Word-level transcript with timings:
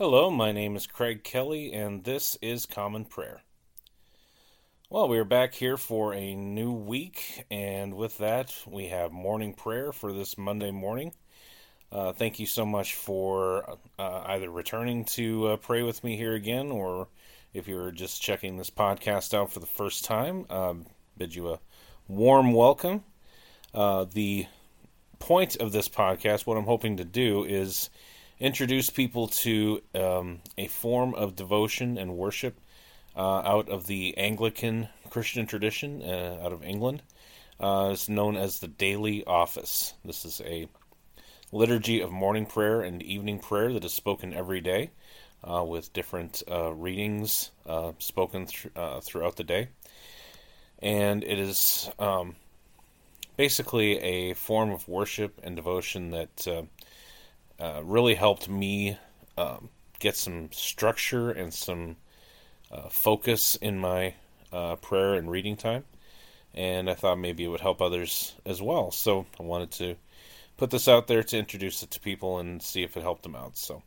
Hello, 0.00 0.30
my 0.30 0.52
name 0.52 0.76
is 0.76 0.86
Craig 0.86 1.24
Kelly, 1.24 1.72
and 1.72 2.04
this 2.04 2.38
is 2.40 2.66
Common 2.66 3.04
Prayer. 3.04 3.42
Well, 4.88 5.08
we 5.08 5.18
are 5.18 5.24
back 5.24 5.54
here 5.54 5.76
for 5.76 6.14
a 6.14 6.36
new 6.36 6.70
week, 6.70 7.44
and 7.50 7.94
with 7.94 8.16
that, 8.18 8.54
we 8.64 8.86
have 8.86 9.10
morning 9.10 9.54
prayer 9.54 9.90
for 9.90 10.12
this 10.12 10.38
Monday 10.38 10.70
morning. 10.70 11.14
Uh, 11.90 12.12
thank 12.12 12.38
you 12.38 12.46
so 12.46 12.64
much 12.64 12.94
for 12.94 13.76
uh, 13.98 14.22
either 14.26 14.48
returning 14.48 15.04
to 15.04 15.48
uh, 15.48 15.56
pray 15.56 15.82
with 15.82 16.04
me 16.04 16.16
here 16.16 16.34
again, 16.34 16.70
or 16.70 17.08
if 17.52 17.66
you're 17.66 17.90
just 17.90 18.22
checking 18.22 18.56
this 18.56 18.70
podcast 18.70 19.34
out 19.34 19.50
for 19.50 19.58
the 19.58 19.66
first 19.66 20.04
time, 20.04 20.46
um, 20.48 20.86
bid 21.16 21.34
you 21.34 21.48
a 21.48 21.58
warm 22.06 22.52
welcome. 22.52 23.02
Uh, 23.74 24.06
the 24.12 24.46
point 25.18 25.56
of 25.56 25.72
this 25.72 25.88
podcast, 25.88 26.46
what 26.46 26.56
I'm 26.56 26.66
hoping 26.66 26.98
to 26.98 27.04
do 27.04 27.42
is 27.42 27.90
introduce 28.40 28.88
people 28.88 29.28
to 29.28 29.82
um, 29.94 30.40
a 30.56 30.66
form 30.68 31.14
of 31.14 31.34
devotion 31.34 31.98
and 31.98 32.16
worship 32.16 32.60
uh, 33.16 33.40
out 33.40 33.68
of 33.68 33.86
the 33.86 34.16
Anglican 34.16 34.88
Christian 35.10 35.46
tradition 35.46 36.02
uh, 36.02 36.38
out 36.42 36.52
of 36.52 36.62
England. 36.62 37.02
Uh, 37.58 37.90
it's 37.92 38.08
known 38.08 38.36
as 38.36 38.60
the 38.60 38.68
Daily 38.68 39.24
Office. 39.24 39.94
This 40.04 40.24
is 40.24 40.40
a 40.44 40.68
liturgy 41.50 42.00
of 42.00 42.12
morning 42.12 42.46
prayer 42.46 42.82
and 42.82 43.02
evening 43.02 43.40
prayer 43.40 43.72
that 43.72 43.84
is 43.84 43.92
spoken 43.92 44.32
every 44.32 44.60
day 44.60 44.90
uh, 45.42 45.64
with 45.64 45.92
different 45.92 46.42
uh, 46.48 46.72
readings 46.72 47.50
uh, 47.66 47.92
spoken 47.98 48.46
th- 48.46 48.72
throughout 49.02 49.34
the 49.36 49.44
day. 49.44 49.68
And 50.80 51.24
it 51.24 51.40
is 51.40 51.90
um, 51.98 52.36
basically 53.36 53.98
a 53.98 54.34
form 54.34 54.70
of 54.70 54.86
worship 54.86 55.40
and 55.42 55.56
devotion 55.56 56.12
that 56.12 56.68
uh, 57.60 57.80
really 57.84 58.14
helped 58.14 58.48
me 58.48 58.98
um, 59.36 59.68
get 59.98 60.16
some 60.16 60.50
structure 60.52 61.30
and 61.30 61.52
some 61.52 61.96
uh, 62.70 62.88
focus 62.88 63.56
in 63.56 63.78
my 63.78 64.14
uh, 64.52 64.76
prayer 64.76 65.14
and 65.14 65.30
reading 65.30 65.56
time. 65.56 65.84
And 66.54 66.90
I 66.90 66.94
thought 66.94 67.18
maybe 67.18 67.44
it 67.44 67.48
would 67.48 67.60
help 67.60 67.80
others 67.80 68.34
as 68.44 68.60
well. 68.60 68.90
So 68.90 69.26
I 69.38 69.42
wanted 69.42 69.70
to 69.72 69.96
put 70.56 70.70
this 70.70 70.88
out 70.88 71.06
there 71.06 71.22
to 71.22 71.38
introduce 71.38 71.82
it 71.82 71.90
to 71.92 72.00
people 72.00 72.38
and 72.38 72.62
see 72.62 72.82
if 72.82 72.96
it 72.96 73.02
helped 73.02 73.22
them 73.22 73.36
out. 73.36 73.56
So 73.56 73.82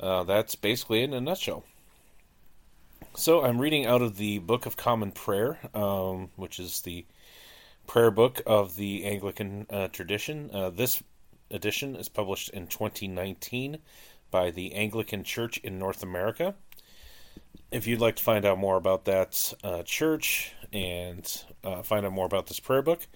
uh, 0.00 0.24
that's 0.24 0.54
basically 0.54 1.02
it 1.02 1.04
in 1.04 1.14
a 1.14 1.20
nutshell. 1.20 1.64
So 3.16 3.44
I'm 3.44 3.60
reading 3.60 3.86
out 3.86 4.02
of 4.02 4.16
the 4.16 4.38
Book 4.38 4.66
of 4.66 4.76
Common 4.76 5.12
Prayer, 5.12 5.58
um, 5.74 6.30
which 6.36 6.58
is 6.58 6.82
the 6.82 7.04
prayer 7.86 8.10
book 8.10 8.42
of 8.46 8.76
the 8.76 9.06
Anglican 9.06 9.66
uh, 9.70 9.88
tradition. 9.88 10.50
Uh, 10.52 10.70
this 10.70 11.02
edition 11.50 11.96
is 11.96 12.08
published 12.08 12.50
in 12.50 12.66
2019 12.66 13.78
by 14.30 14.50
the 14.50 14.74
Anglican 14.74 15.24
Church 15.24 15.58
in 15.58 15.78
North 15.78 16.02
America. 16.02 16.54
If 17.70 17.86
you'd 17.86 18.00
like 18.00 18.16
to 18.16 18.24
find 18.24 18.44
out 18.44 18.58
more 18.58 18.76
about 18.76 19.04
that 19.06 19.52
uh, 19.62 19.82
church 19.82 20.52
and 20.72 21.44
uh, 21.64 21.82
find 21.82 22.06
out 22.06 22.12
more 22.12 22.26
about 22.26 22.46
this 22.46 22.60
prayer 22.60 22.82
book, 22.82 23.06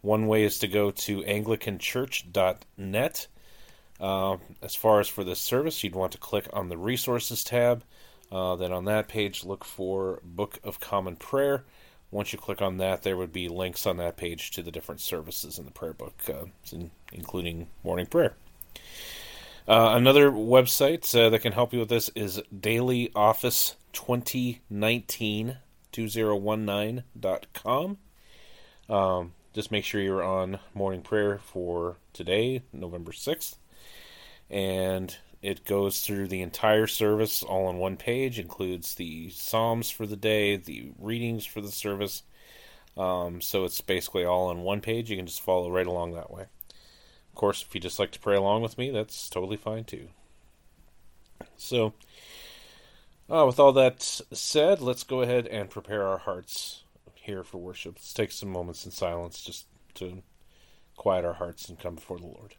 one 0.00 0.26
way 0.26 0.44
is 0.44 0.58
to 0.60 0.68
go 0.68 0.90
to 0.90 1.22
anglicanchurch.net. 1.22 3.26
Uh, 4.00 4.36
as 4.62 4.76
far 4.76 5.00
as 5.00 5.08
for 5.08 5.24
this 5.24 5.40
service, 5.40 5.82
you'd 5.82 5.96
want 5.96 6.12
to 6.12 6.18
click 6.18 6.48
on 6.52 6.68
the 6.68 6.76
resources 6.76 7.42
tab. 7.42 7.82
Uh, 8.30 8.54
then 8.56 8.72
on 8.72 8.84
that 8.84 9.08
page, 9.08 9.44
look 9.44 9.64
for 9.64 10.20
Book 10.22 10.58
of 10.62 10.80
Common 10.80 11.16
Prayer 11.16 11.64
once 12.10 12.32
you 12.32 12.38
click 12.38 12.62
on 12.62 12.78
that, 12.78 13.02
there 13.02 13.16
would 13.16 13.32
be 13.32 13.48
links 13.48 13.86
on 13.86 13.96
that 13.98 14.16
page 14.16 14.50
to 14.52 14.62
the 14.62 14.70
different 14.70 15.00
services 15.00 15.58
in 15.58 15.64
the 15.64 15.70
prayer 15.70 15.92
book, 15.92 16.14
uh, 16.28 16.46
including 17.12 17.68
morning 17.84 18.06
prayer. 18.06 18.34
Uh, 19.66 19.92
another 19.94 20.30
website 20.30 21.14
uh, 21.14 21.28
that 21.28 21.42
can 21.42 21.52
help 21.52 21.74
you 21.74 21.80
with 21.80 21.90
this 21.90 22.10
is 22.14 22.40
Daily 22.58 23.12
Office 23.14 23.76
2019 23.92 25.58
2019.com. 25.92 27.98
Um, 28.88 29.34
just 29.52 29.70
make 29.70 29.84
sure 29.84 30.00
you're 30.00 30.22
on 30.22 30.58
morning 30.72 31.02
prayer 31.02 31.38
for 31.38 31.96
today, 32.12 32.62
November 32.72 33.12
6th. 33.12 33.56
And 34.48 35.14
it 35.42 35.64
goes 35.64 36.00
through 36.00 36.28
the 36.28 36.42
entire 36.42 36.86
service 36.86 37.42
all 37.42 37.66
on 37.66 37.78
one 37.78 37.96
page, 37.96 38.38
includes 38.38 38.94
the 38.94 39.30
Psalms 39.30 39.90
for 39.90 40.06
the 40.06 40.16
day, 40.16 40.56
the 40.56 40.90
readings 40.98 41.46
for 41.46 41.60
the 41.60 41.70
service. 41.70 42.22
Um, 42.96 43.40
so 43.40 43.64
it's 43.64 43.80
basically 43.80 44.24
all 44.24 44.48
on 44.48 44.62
one 44.62 44.80
page. 44.80 45.10
You 45.10 45.16
can 45.16 45.26
just 45.26 45.40
follow 45.40 45.70
right 45.70 45.86
along 45.86 46.14
that 46.14 46.32
way. 46.32 46.42
Of 46.42 47.34
course, 47.34 47.62
if 47.62 47.72
you 47.74 47.80
just 47.80 48.00
like 48.00 48.10
to 48.12 48.18
pray 48.18 48.36
along 48.36 48.62
with 48.62 48.76
me, 48.76 48.90
that's 48.90 49.28
totally 49.28 49.56
fine 49.56 49.84
too. 49.84 50.08
So, 51.56 51.94
uh, 53.30 53.44
with 53.46 53.60
all 53.60 53.72
that 53.74 54.02
said, 54.02 54.80
let's 54.80 55.04
go 55.04 55.22
ahead 55.22 55.46
and 55.46 55.70
prepare 55.70 56.04
our 56.04 56.18
hearts 56.18 56.82
here 57.14 57.44
for 57.44 57.58
worship. 57.58 57.94
Let's 57.96 58.12
take 58.12 58.32
some 58.32 58.48
moments 58.48 58.84
in 58.84 58.90
silence 58.90 59.40
just 59.42 59.66
to 59.94 60.22
quiet 60.96 61.24
our 61.24 61.34
hearts 61.34 61.68
and 61.68 61.78
come 61.78 61.94
before 61.94 62.18
the 62.18 62.26
Lord. 62.26 62.56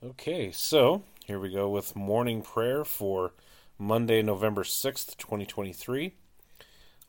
Okay, 0.00 0.52
so 0.52 1.02
here 1.24 1.40
we 1.40 1.50
go 1.50 1.68
with 1.68 1.96
morning 1.96 2.40
prayer 2.40 2.84
for 2.84 3.32
Monday, 3.80 4.22
November 4.22 4.62
6th, 4.62 5.16
2023. 5.16 6.14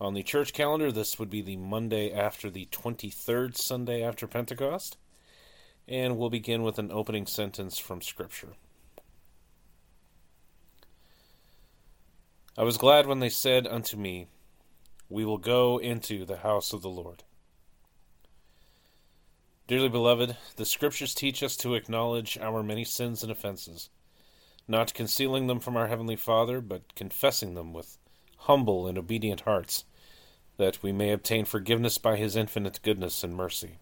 On 0.01 0.15
the 0.15 0.23
church 0.23 0.53
calendar, 0.53 0.91
this 0.91 1.19
would 1.19 1.29
be 1.29 1.43
the 1.43 1.55
Monday 1.55 2.11
after 2.11 2.49
the 2.49 2.67
23rd 2.71 3.55
Sunday 3.55 4.01
after 4.01 4.25
Pentecost. 4.25 4.97
And 5.87 6.17
we'll 6.17 6.31
begin 6.31 6.63
with 6.63 6.79
an 6.79 6.91
opening 6.91 7.27
sentence 7.27 7.77
from 7.77 8.01
Scripture. 8.01 8.53
I 12.57 12.63
was 12.63 12.77
glad 12.77 13.05
when 13.05 13.19
they 13.19 13.29
said 13.29 13.67
unto 13.67 13.97
me, 13.97 14.29
We 15.09 15.25
will 15.25 15.37
go 15.37 15.77
into 15.77 16.25
the 16.25 16.37
house 16.37 16.73
of 16.73 16.81
the 16.81 16.89
Lord. 16.89 17.21
Dearly 19.69 19.87
beloved, 19.87 20.35
the 20.55 20.65
Scriptures 20.65 21.13
teach 21.13 21.43
us 21.43 21.55
to 21.57 21.75
acknowledge 21.75 22.39
our 22.39 22.63
many 22.63 22.83
sins 22.83 23.21
and 23.21 23.31
offenses, 23.31 23.91
not 24.67 24.95
concealing 24.95 25.45
them 25.45 25.59
from 25.59 25.77
our 25.77 25.85
Heavenly 25.85 26.15
Father, 26.15 26.59
but 26.59 26.95
confessing 26.95 27.53
them 27.53 27.71
with 27.71 27.99
humble 28.37 28.87
and 28.87 28.97
obedient 28.97 29.41
hearts, 29.41 29.85
that 30.57 30.81
we 30.81 30.91
may 30.91 31.11
obtain 31.11 31.45
forgiveness 31.45 31.99
by 31.99 32.17
His 32.17 32.35
infinite 32.35 32.79
goodness 32.81 33.23
and 33.23 33.35
mercy. 33.35 33.77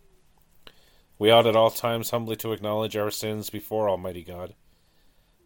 We 1.17 1.31
ought 1.31 1.47
at 1.47 1.55
all 1.55 1.71
times 1.71 2.09
humbly 2.09 2.35
to 2.35 2.51
acknowledge 2.51 2.97
our 2.97 3.09
sins 3.09 3.49
before 3.49 3.89
Almighty 3.89 4.23
God, 4.25 4.55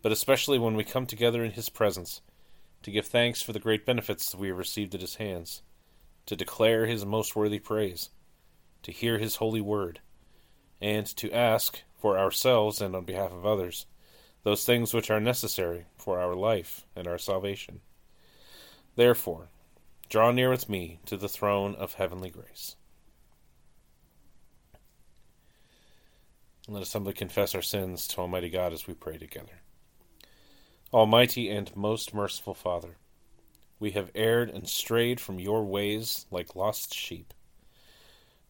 but 0.02 0.12
especially 0.12 0.58
when 0.58 0.74
we 0.74 0.84
come 0.84 1.06
together 1.06 1.44
in 1.44 1.52
His 1.52 1.70
presence, 1.70 2.22
to 2.82 2.90
give 2.90 3.06
thanks 3.06 3.44
for 3.44 3.54
the 3.54 3.60
great 3.60 3.86
benefits 3.86 4.34
we 4.34 4.48
have 4.48 4.58
received 4.58 4.96
at 4.96 5.02
His 5.02 5.18
hands, 5.18 5.62
to 6.26 6.36
declare 6.36 6.88
His 6.88 7.06
most 7.06 7.36
worthy 7.36 7.60
praise, 7.60 8.10
to 8.82 8.92
hear 8.92 9.20
His 9.20 9.36
holy 9.36 9.62
word 9.62 10.00
and 10.82 11.06
to 11.18 11.32
ask 11.32 11.82
for 12.00 12.18
ourselves 12.18 12.82
and 12.82 12.96
on 12.96 13.06
behalf 13.06 13.32
of 13.32 13.46
others 13.46 13.86
those 14.44 14.66
things 14.66 14.94
which 14.94 15.12
are 15.12 15.20
necessary 15.20 15.86
for 15.98 16.20
our 16.20 16.36
life 16.36 16.86
and 16.96 17.08
our 17.08 17.18
salvation. 17.18 17.82
Therefore, 18.96 19.50
draw 20.10 20.32
near 20.32 20.50
with 20.50 20.68
me 20.68 21.00
to 21.06 21.16
the 21.16 21.30
throne 21.30 21.76
of 21.76 21.94
heavenly 21.94 22.30
grace. 22.30 22.76
Let 26.68 26.82
us 26.82 26.94
humbly 26.94 27.14
confess 27.14 27.54
our 27.54 27.62
sins 27.62 28.08
to 28.10 28.22
Almighty 28.22 28.50
God 28.50 28.74
as 28.74 28.88
we 28.88 28.94
pray 28.94 29.18
together. 29.18 29.62
Almighty 30.94 31.50
and 31.50 31.76
most 31.76 32.14
merciful 32.14 32.54
Father, 32.54 32.98
we 33.80 33.92
have 33.92 34.12
erred 34.14 34.50
and 34.50 34.68
strayed 34.68 35.20
from 35.20 35.40
your 35.40 35.64
ways 35.64 36.26
like 36.32 36.56
lost 36.56 36.94
sheep. 36.94 37.34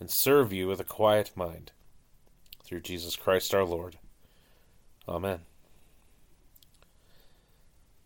and 0.00 0.10
serve 0.10 0.52
you 0.52 0.66
with 0.66 0.80
a 0.80 0.84
quiet 0.84 1.30
mind. 1.34 1.72
Through 2.64 2.80
Jesus 2.80 3.16
Christ 3.16 3.54
our 3.54 3.64
Lord. 3.64 3.98
Amen. 5.08 5.40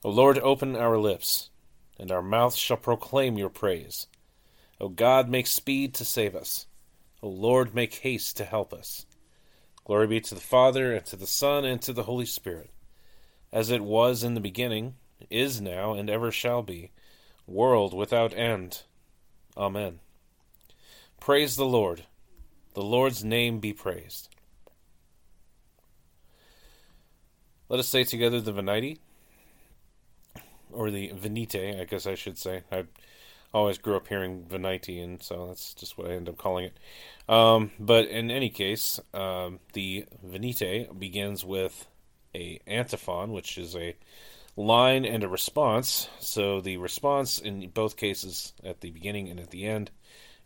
O 0.04 0.10
Lord, 0.10 0.38
open 0.38 0.76
our 0.76 0.98
lips, 0.98 1.50
and 1.98 2.10
our 2.10 2.22
mouths 2.22 2.56
shall 2.56 2.76
proclaim 2.76 3.36
your 3.36 3.48
praise. 3.48 4.06
O 4.80 4.88
God, 4.88 5.28
make 5.28 5.46
speed 5.46 5.94
to 5.94 6.04
save 6.04 6.36
us. 6.36 6.66
O 7.22 7.28
Lord, 7.28 7.74
make 7.74 7.94
haste 7.94 8.36
to 8.36 8.44
help 8.44 8.72
us. 8.72 9.06
Glory 9.84 10.06
be 10.06 10.20
to 10.20 10.34
the 10.34 10.40
Father, 10.40 10.92
and 10.94 11.06
to 11.06 11.16
the 11.16 11.26
Son, 11.26 11.64
and 11.64 11.80
to 11.82 11.92
the 11.92 12.04
Holy 12.04 12.26
Spirit, 12.26 12.70
as 13.52 13.70
it 13.70 13.82
was 13.82 14.22
in 14.22 14.34
the 14.34 14.40
beginning, 14.40 14.94
is 15.30 15.60
now, 15.60 15.94
and 15.94 16.08
ever 16.08 16.30
shall 16.30 16.62
be, 16.62 16.90
world 17.46 17.94
without 17.94 18.34
end. 18.34 18.82
Amen. 19.56 20.00
Praise 21.20 21.56
the 21.56 21.66
Lord. 21.66 22.04
The 22.74 22.82
Lord's 22.82 23.24
name 23.24 23.60
be 23.60 23.72
praised. 23.72 24.28
Let 27.68 27.80
us 27.80 27.88
say 27.88 28.04
together 28.04 28.40
the 28.40 28.52
Venite, 28.52 28.98
or 30.72 30.90
the 30.90 31.12
Venite, 31.14 31.80
I 31.80 31.84
guess 31.84 32.06
I 32.06 32.14
should 32.14 32.38
say. 32.38 32.62
I 32.72 32.84
always 33.52 33.78
grew 33.78 33.96
up 33.96 34.08
hearing 34.08 34.44
Venite, 34.44 35.02
and 35.02 35.22
so 35.22 35.48
that's 35.48 35.74
just 35.74 35.98
what 35.98 36.10
I 36.10 36.14
end 36.14 36.28
up 36.28 36.38
calling 36.38 36.66
it. 36.66 36.78
Um, 37.28 37.72
but 37.78 38.08
in 38.08 38.30
any 38.30 38.48
case, 38.48 39.00
um, 39.12 39.60
the 39.74 40.06
Venite 40.24 40.98
begins 40.98 41.44
with 41.44 41.86
a 42.34 42.60
antiphon, 42.66 43.32
which 43.32 43.58
is 43.58 43.76
a 43.76 43.96
line 44.56 45.04
and 45.04 45.22
a 45.22 45.28
response. 45.28 46.08
So 46.20 46.60
the 46.60 46.78
response 46.78 47.38
in 47.38 47.68
both 47.68 47.96
cases, 47.96 48.54
at 48.64 48.80
the 48.80 48.90
beginning 48.90 49.28
and 49.28 49.40
at 49.40 49.50
the 49.50 49.66
end, 49.66 49.90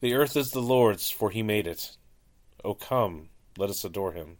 The 0.00 0.14
earth 0.14 0.36
is 0.36 0.50
the 0.50 0.60
Lord's, 0.60 1.10
for 1.10 1.30
he 1.30 1.42
made 1.42 1.66
it. 1.66 1.96
O 2.64 2.74
come, 2.74 3.30
let 3.56 3.68
us 3.68 3.84
adore 3.84 4.12
him. 4.12 4.36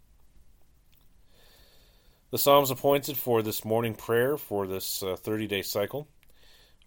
The 2.30 2.38
Psalms 2.38 2.70
appointed 2.70 3.16
for 3.16 3.42
this 3.42 3.64
morning 3.64 3.94
prayer 3.94 4.36
for 4.36 4.68
this 4.68 5.02
30 5.02 5.44
uh, 5.44 5.48
day 5.48 5.62
cycle, 5.62 6.06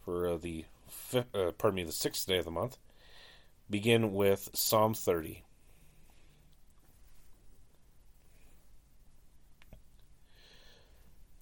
for 0.05 0.25
uh, 0.25 0.37
the 0.37 0.63
fifth, 0.87 1.35
uh, 1.35 1.51
pardon 1.51 1.75
me, 1.75 1.83
the 1.83 1.91
sixth 1.91 2.25
day 2.25 2.37
of 2.37 2.45
the 2.45 2.51
month, 2.51 2.77
begin 3.69 4.13
with 4.13 4.49
Psalm 4.53 4.93
30. 4.93 5.43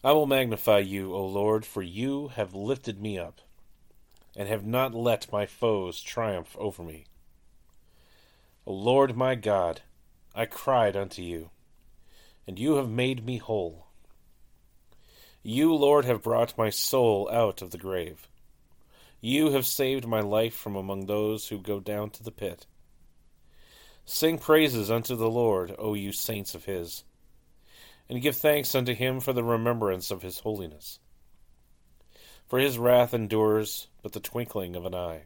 I 0.03 0.13
will 0.13 0.25
magnify 0.25 0.79
you, 0.79 1.13
O 1.13 1.25
Lord, 1.27 1.63
for 1.63 1.83
you 1.83 2.29
have 2.29 2.55
lifted 2.55 2.99
me 2.99 3.19
up, 3.19 3.41
and 4.35 4.47
have 4.47 4.65
not 4.65 4.95
let 4.95 5.31
my 5.31 5.45
foes 5.45 6.01
triumph 6.01 6.55
over 6.57 6.81
me. 6.81 7.05
O 8.69 8.73
Lord 8.73 9.17
my 9.17 9.33
God, 9.33 9.81
I 10.35 10.45
cried 10.45 10.95
unto 10.95 11.23
you, 11.23 11.49
and 12.45 12.59
you 12.59 12.75
have 12.75 12.87
made 12.87 13.25
me 13.25 13.37
whole. 13.37 13.87
You, 15.41 15.73
Lord, 15.73 16.05
have 16.05 16.21
brought 16.21 16.55
my 16.55 16.69
soul 16.69 17.27
out 17.31 17.63
of 17.63 17.71
the 17.71 17.79
grave. 17.79 18.29
You 19.21 19.53
have 19.53 19.65
saved 19.65 20.05
my 20.05 20.19
life 20.19 20.53
from 20.53 20.75
among 20.75 21.07
those 21.07 21.47
who 21.47 21.57
go 21.57 21.79
down 21.79 22.11
to 22.11 22.21
the 22.21 22.31
pit. 22.31 22.67
Sing 24.05 24.37
praises 24.37 24.91
unto 24.91 25.15
the 25.15 25.31
Lord, 25.31 25.73
O 25.79 25.95
you 25.95 26.11
saints 26.11 26.53
of 26.53 26.65
his, 26.65 27.03
and 28.07 28.21
give 28.21 28.35
thanks 28.35 28.75
unto 28.75 28.93
him 28.93 29.19
for 29.19 29.33
the 29.33 29.43
remembrance 29.43 30.11
of 30.11 30.21
his 30.21 30.41
holiness. 30.41 30.99
For 32.47 32.59
his 32.59 32.77
wrath 32.77 33.15
endures 33.15 33.87
but 34.03 34.11
the 34.11 34.19
twinkling 34.19 34.75
of 34.75 34.85
an 34.85 34.93
eye, 34.93 35.23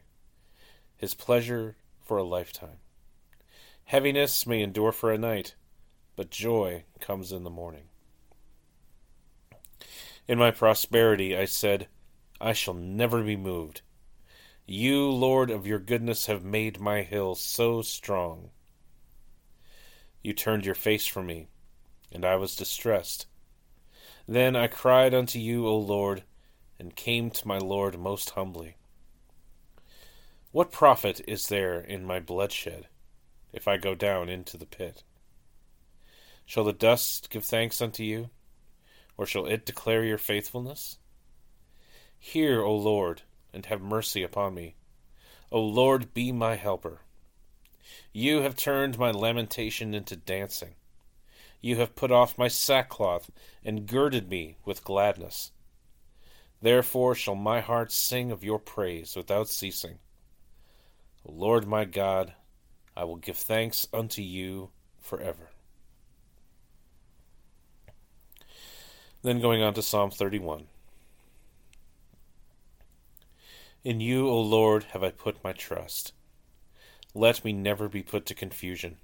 his 0.96 1.12
pleasure 1.12 1.76
for 2.00 2.16
a 2.16 2.24
lifetime. 2.24 2.78
Heaviness 3.84 4.46
may 4.46 4.62
endure 4.62 4.92
for 4.92 5.12
a 5.12 5.18
night, 5.18 5.54
but 6.16 6.30
joy 6.30 6.84
comes 7.00 7.32
in 7.32 7.44
the 7.44 7.50
morning. 7.50 7.84
In 10.26 10.38
my 10.38 10.50
prosperity 10.50 11.36
I 11.36 11.44
said, 11.44 11.88
I 12.40 12.54
shall 12.54 12.74
never 12.74 13.22
be 13.22 13.36
moved. 13.36 13.82
You, 14.66 15.10
Lord, 15.10 15.50
of 15.50 15.66
your 15.66 15.78
goodness 15.78 16.26
have 16.26 16.42
made 16.42 16.80
my 16.80 17.02
hill 17.02 17.34
so 17.34 17.82
strong. 17.82 18.50
You 20.22 20.32
turned 20.32 20.64
your 20.64 20.74
face 20.74 21.06
from 21.06 21.26
me, 21.26 21.48
and 22.10 22.24
I 22.24 22.36
was 22.36 22.56
distressed. 22.56 23.26
Then 24.26 24.56
I 24.56 24.68
cried 24.68 25.12
unto 25.12 25.38
you, 25.38 25.68
O 25.68 25.76
Lord, 25.76 26.24
and 26.78 26.96
came 26.96 27.30
to 27.30 27.46
my 27.46 27.58
Lord 27.58 27.98
most 27.98 28.30
humbly. 28.30 28.76
What 30.50 30.72
profit 30.72 31.20
is 31.28 31.48
there 31.48 31.78
in 31.78 32.06
my 32.06 32.20
bloodshed, 32.20 32.86
if 33.54 33.68
I 33.68 33.76
go 33.76 33.94
down 33.94 34.28
into 34.28 34.58
the 34.58 34.66
pit? 34.66 35.04
Shall 36.44 36.64
the 36.64 36.72
dust 36.72 37.30
give 37.30 37.44
thanks 37.44 37.80
unto 37.80 38.02
you, 38.02 38.28
or 39.16 39.24
shall 39.24 39.46
it 39.46 39.64
declare 39.64 40.04
your 40.04 40.18
faithfulness? 40.18 40.98
Hear, 42.18 42.62
O 42.62 42.74
Lord, 42.74 43.22
and 43.52 43.64
have 43.66 43.80
mercy 43.80 44.22
upon 44.22 44.54
me. 44.54 44.74
O 45.52 45.60
Lord, 45.60 46.12
be 46.12 46.32
my 46.32 46.56
helper. 46.56 47.00
You 48.12 48.40
have 48.42 48.56
turned 48.56 48.98
my 48.98 49.10
lamentation 49.12 49.94
into 49.94 50.16
dancing. 50.16 50.74
You 51.60 51.76
have 51.76 51.96
put 51.96 52.10
off 52.10 52.36
my 52.36 52.48
sackcloth 52.48 53.30
and 53.64 53.86
girded 53.86 54.28
me 54.28 54.56
with 54.64 54.84
gladness. 54.84 55.52
Therefore 56.60 57.14
shall 57.14 57.36
my 57.36 57.60
heart 57.60 57.92
sing 57.92 58.30
of 58.30 58.42
your 58.42 58.58
praise 58.58 59.14
without 59.14 59.48
ceasing. 59.48 59.98
O 61.26 61.32
Lord 61.32 61.66
my 61.66 61.84
God, 61.84 62.34
I 62.96 63.04
will 63.04 63.16
give 63.16 63.36
thanks 63.36 63.88
unto 63.92 64.22
you 64.22 64.70
forever. 65.00 65.50
Then 69.22 69.40
going 69.40 69.62
on 69.62 69.74
to 69.74 69.82
Psalm 69.82 70.10
31. 70.10 70.66
In 73.82 74.00
you, 74.00 74.28
O 74.28 74.40
Lord, 74.40 74.84
have 74.92 75.02
I 75.02 75.10
put 75.10 75.42
my 75.42 75.52
trust. 75.52 76.12
let 77.14 77.44
me 77.44 77.52
never 77.52 77.88
be 77.88 78.02
put 78.02 78.26
to 78.26 78.34
confusion. 78.34 78.96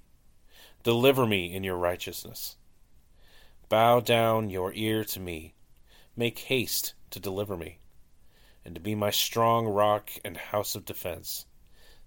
Deliver 0.83 1.27
me 1.27 1.53
in 1.53 1.63
your 1.63 1.77
righteousness. 1.77 2.57
Bow 3.69 3.99
down 3.99 4.49
your 4.49 4.73
ear 4.73 5.03
to 5.05 5.19
me. 5.19 5.53
Make 6.15 6.39
haste 6.39 6.93
to 7.11 7.19
deliver 7.19 7.55
me, 7.55 7.79
and 8.65 8.75
to 8.75 8.81
be 8.81 8.95
my 8.95 9.11
strong 9.11 9.67
rock 9.67 10.09
and 10.25 10.35
house 10.35 10.75
of 10.75 10.85
defense, 10.85 11.45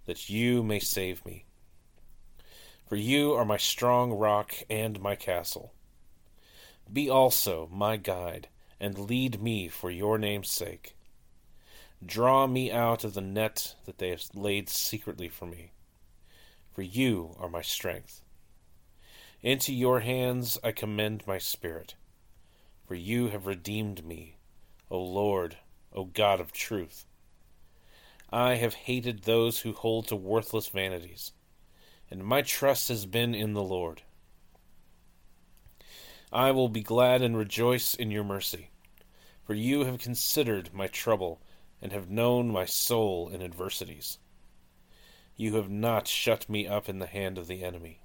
that 0.06 0.28
you 0.28 0.62
may 0.62 0.78
save 0.78 1.24
me. 1.24 1.44
For 2.86 2.96
you 2.96 3.32
are 3.32 3.44
my 3.44 3.56
strong 3.56 4.12
rock 4.12 4.54
and 4.68 5.00
my 5.00 5.16
castle. 5.16 5.72
Be 6.92 7.08
also 7.08 7.68
my 7.72 7.96
guide, 7.96 8.48
and 8.78 8.98
lead 8.98 9.40
me 9.40 9.68
for 9.68 9.90
your 9.90 10.18
name's 10.18 10.50
sake. 10.50 10.94
Draw 12.04 12.46
me 12.48 12.70
out 12.70 13.02
of 13.02 13.14
the 13.14 13.22
net 13.22 13.74
that 13.86 13.96
they 13.96 14.10
have 14.10 14.24
laid 14.34 14.68
secretly 14.68 15.28
for 15.28 15.46
me, 15.46 15.72
for 16.72 16.82
you 16.82 17.34
are 17.38 17.48
my 17.48 17.62
strength. 17.62 18.20
Into 19.42 19.72
your 19.72 20.00
hands 20.00 20.58
I 20.62 20.72
commend 20.72 21.26
my 21.26 21.38
spirit, 21.38 21.94
for 22.86 22.94
you 22.94 23.28
have 23.28 23.46
redeemed 23.46 24.04
me, 24.04 24.36
O 24.90 25.00
Lord, 25.00 25.56
O 25.94 26.04
God 26.04 26.40
of 26.40 26.52
truth. 26.52 27.06
I 28.30 28.56
have 28.56 28.74
hated 28.74 29.22
those 29.22 29.60
who 29.60 29.72
hold 29.72 30.08
to 30.08 30.16
worthless 30.16 30.68
vanities, 30.68 31.32
and 32.14 32.24
my 32.24 32.42
trust 32.42 32.86
has 32.86 33.06
been 33.06 33.34
in 33.34 33.54
the 33.54 33.62
Lord. 33.62 34.02
I 36.32 36.52
will 36.52 36.68
be 36.68 36.80
glad 36.80 37.22
and 37.22 37.36
rejoice 37.36 37.92
in 37.92 38.12
your 38.12 38.22
mercy, 38.22 38.70
for 39.42 39.54
you 39.54 39.84
have 39.84 39.98
considered 39.98 40.72
my 40.72 40.86
trouble 40.86 41.42
and 41.82 41.90
have 41.90 42.08
known 42.08 42.52
my 42.52 42.66
soul 42.66 43.28
in 43.30 43.42
adversities. 43.42 44.20
You 45.34 45.56
have 45.56 45.68
not 45.68 46.06
shut 46.06 46.48
me 46.48 46.68
up 46.68 46.88
in 46.88 47.00
the 47.00 47.08
hand 47.08 47.36
of 47.36 47.48
the 47.48 47.64
enemy, 47.64 48.04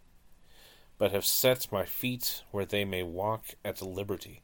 but 0.98 1.12
have 1.12 1.24
set 1.24 1.72
my 1.72 1.86
feet 1.86 2.42
where 2.50 2.66
they 2.66 2.86
may 2.86 3.04
walk 3.04 3.50
at 3.64 3.80
liberty. 3.80 4.42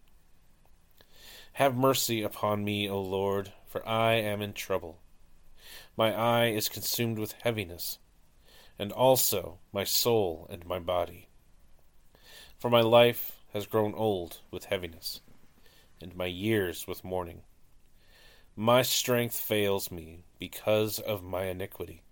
Have 1.53 1.75
mercy 1.75 2.21
upon 2.21 2.63
me, 2.63 2.87
O 2.87 3.01
Lord, 3.01 3.51
for 3.65 3.83
I 3.87 4.13
am 4.13 4.43
in 4.43 4.53
trouble. 4.53 4.99
My 5.97 6.13
eye 6.13 6.49
is 6.49 6.69
consumed 6.69 7.17
with 7.17 7.31
heaviness, 7.41 7.97
and 8.77 8.91
also 8.91 9.59
my 9.71 9.83
soul 9.83 10.47
and 10.49 10.65
my 10.65 10.79
body. 10.79 11.29
For 12.57 12.69
my 12.69 12.81
life 12.81 13.43
has 13.53 13.67
grown 13.67 13.93
old 13.93 14.39
with 14.51 14.65
heaviness, 14.65 15.21
and 16.01 16.15
my 16.15 16.25
years 16.25 16.87
with 16.87 17.03
mourning. 17.03 17.41
My 18.55 18.81
strength 18.81 19.39
fails 19.39 19.91
me 19.91 20.23
because 20.39 20.99
of 20.99 21.23
my 21.23 21.45
iniquity, 21.45 22.03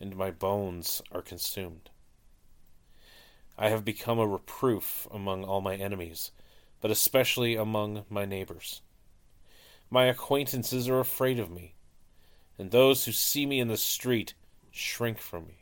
and 0.00 0.16
my 0.16 0.30
bones 0.30 1.02
are 1.12 1.22
consumed. 1.22 1.90
I 3.56 3.68
have 3.68 3.84
become 3.84 4.18
a 4.18 4.26
reproof 4.26 5.06
among 5.12 5.44
all 5.44 5.60
my 5.60 5.76
enemies, 5.76 6.32
but 6.80 6.90
especially 6.90 7.54
among 7.54 8.04
my 8.08 8.24
neighbors. 8.24 8.82
My 9.90 10.06
acquaintances 10.06 10.88
are 10.88 10.98
afraid 10.98 11.38
of 11.38 11.50
me, 11.50 11.74
and 12.58 12.70
those 12.70 13.04
who 13.04 13.12
see 13.12 13.46
me 13.46 13.60
in 13.60 13.68
the 13.68 13.76
street 13.76 14.34
shrink 14.74 15.18
from 15.18 15.46
me. 15.46 15.58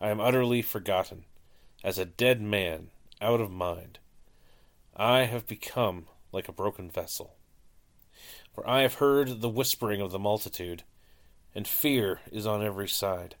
I 0.00 0.08
am 0.08 0.20
utterly 0.20 0.60
forgotten 0.60 1.24
as 1.84 1.96
a 1.96 2.04
dead 2.04 2.42
man 2.42 2.88
out 3.20 3.40
of 3.40 3.50
mind. 3.50 4.00
I 4.96 5.20
have 5.20 5.46
become 5.46 6.06
like 6.32 6.48
a 6.48 6.52
broken 6.52 6.90
vessel. 6.90 7.36
For 8.52 8.68
I 8.68 8.82
have 8.82 8.94
heard 8.94 9.40
the 9.40 9.48
whispering 9.48 10.00
of 10.00 10.10
the 10.10 10.18
multitude, 10.18 10.82
and 11.54 11.66
fear 11.66 12.20
is 12.32 12.46
on 12.46 12.64
every 12.64 12.88
side. 12.88 13.36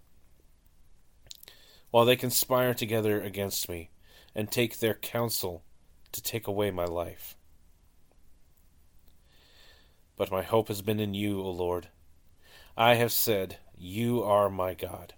While 1.90 2.04
they 2.04 2.16
conspire 2.16 2.74
together 2.74 3.20
against 3.20 3.68
me, 3.68 3.90
and 4.34 4.50
take 4.50 4.78
their 4.78 4.94
counsel 4.94 5.64
to 6.12 6.22
take 6.22 6.46
away 6.46 6.70
my 6.70 6.84
life. 6.84 7.36
But 10.16 10.30
my 10.30 10.42
hope 10.42 10.68
has 10.68 10.82
been 10.82 11.00
in 11.00 11.14
you, 11.14 11.40
O 11.40 11.50
Lord. 11.50 11.88
I 12.76 12.94
have 12.94 13.10
said, 13.10 13.56
You 13.80 14.24
are 14.24 14.50
my 14.50 14.74
God. 14.74 15.14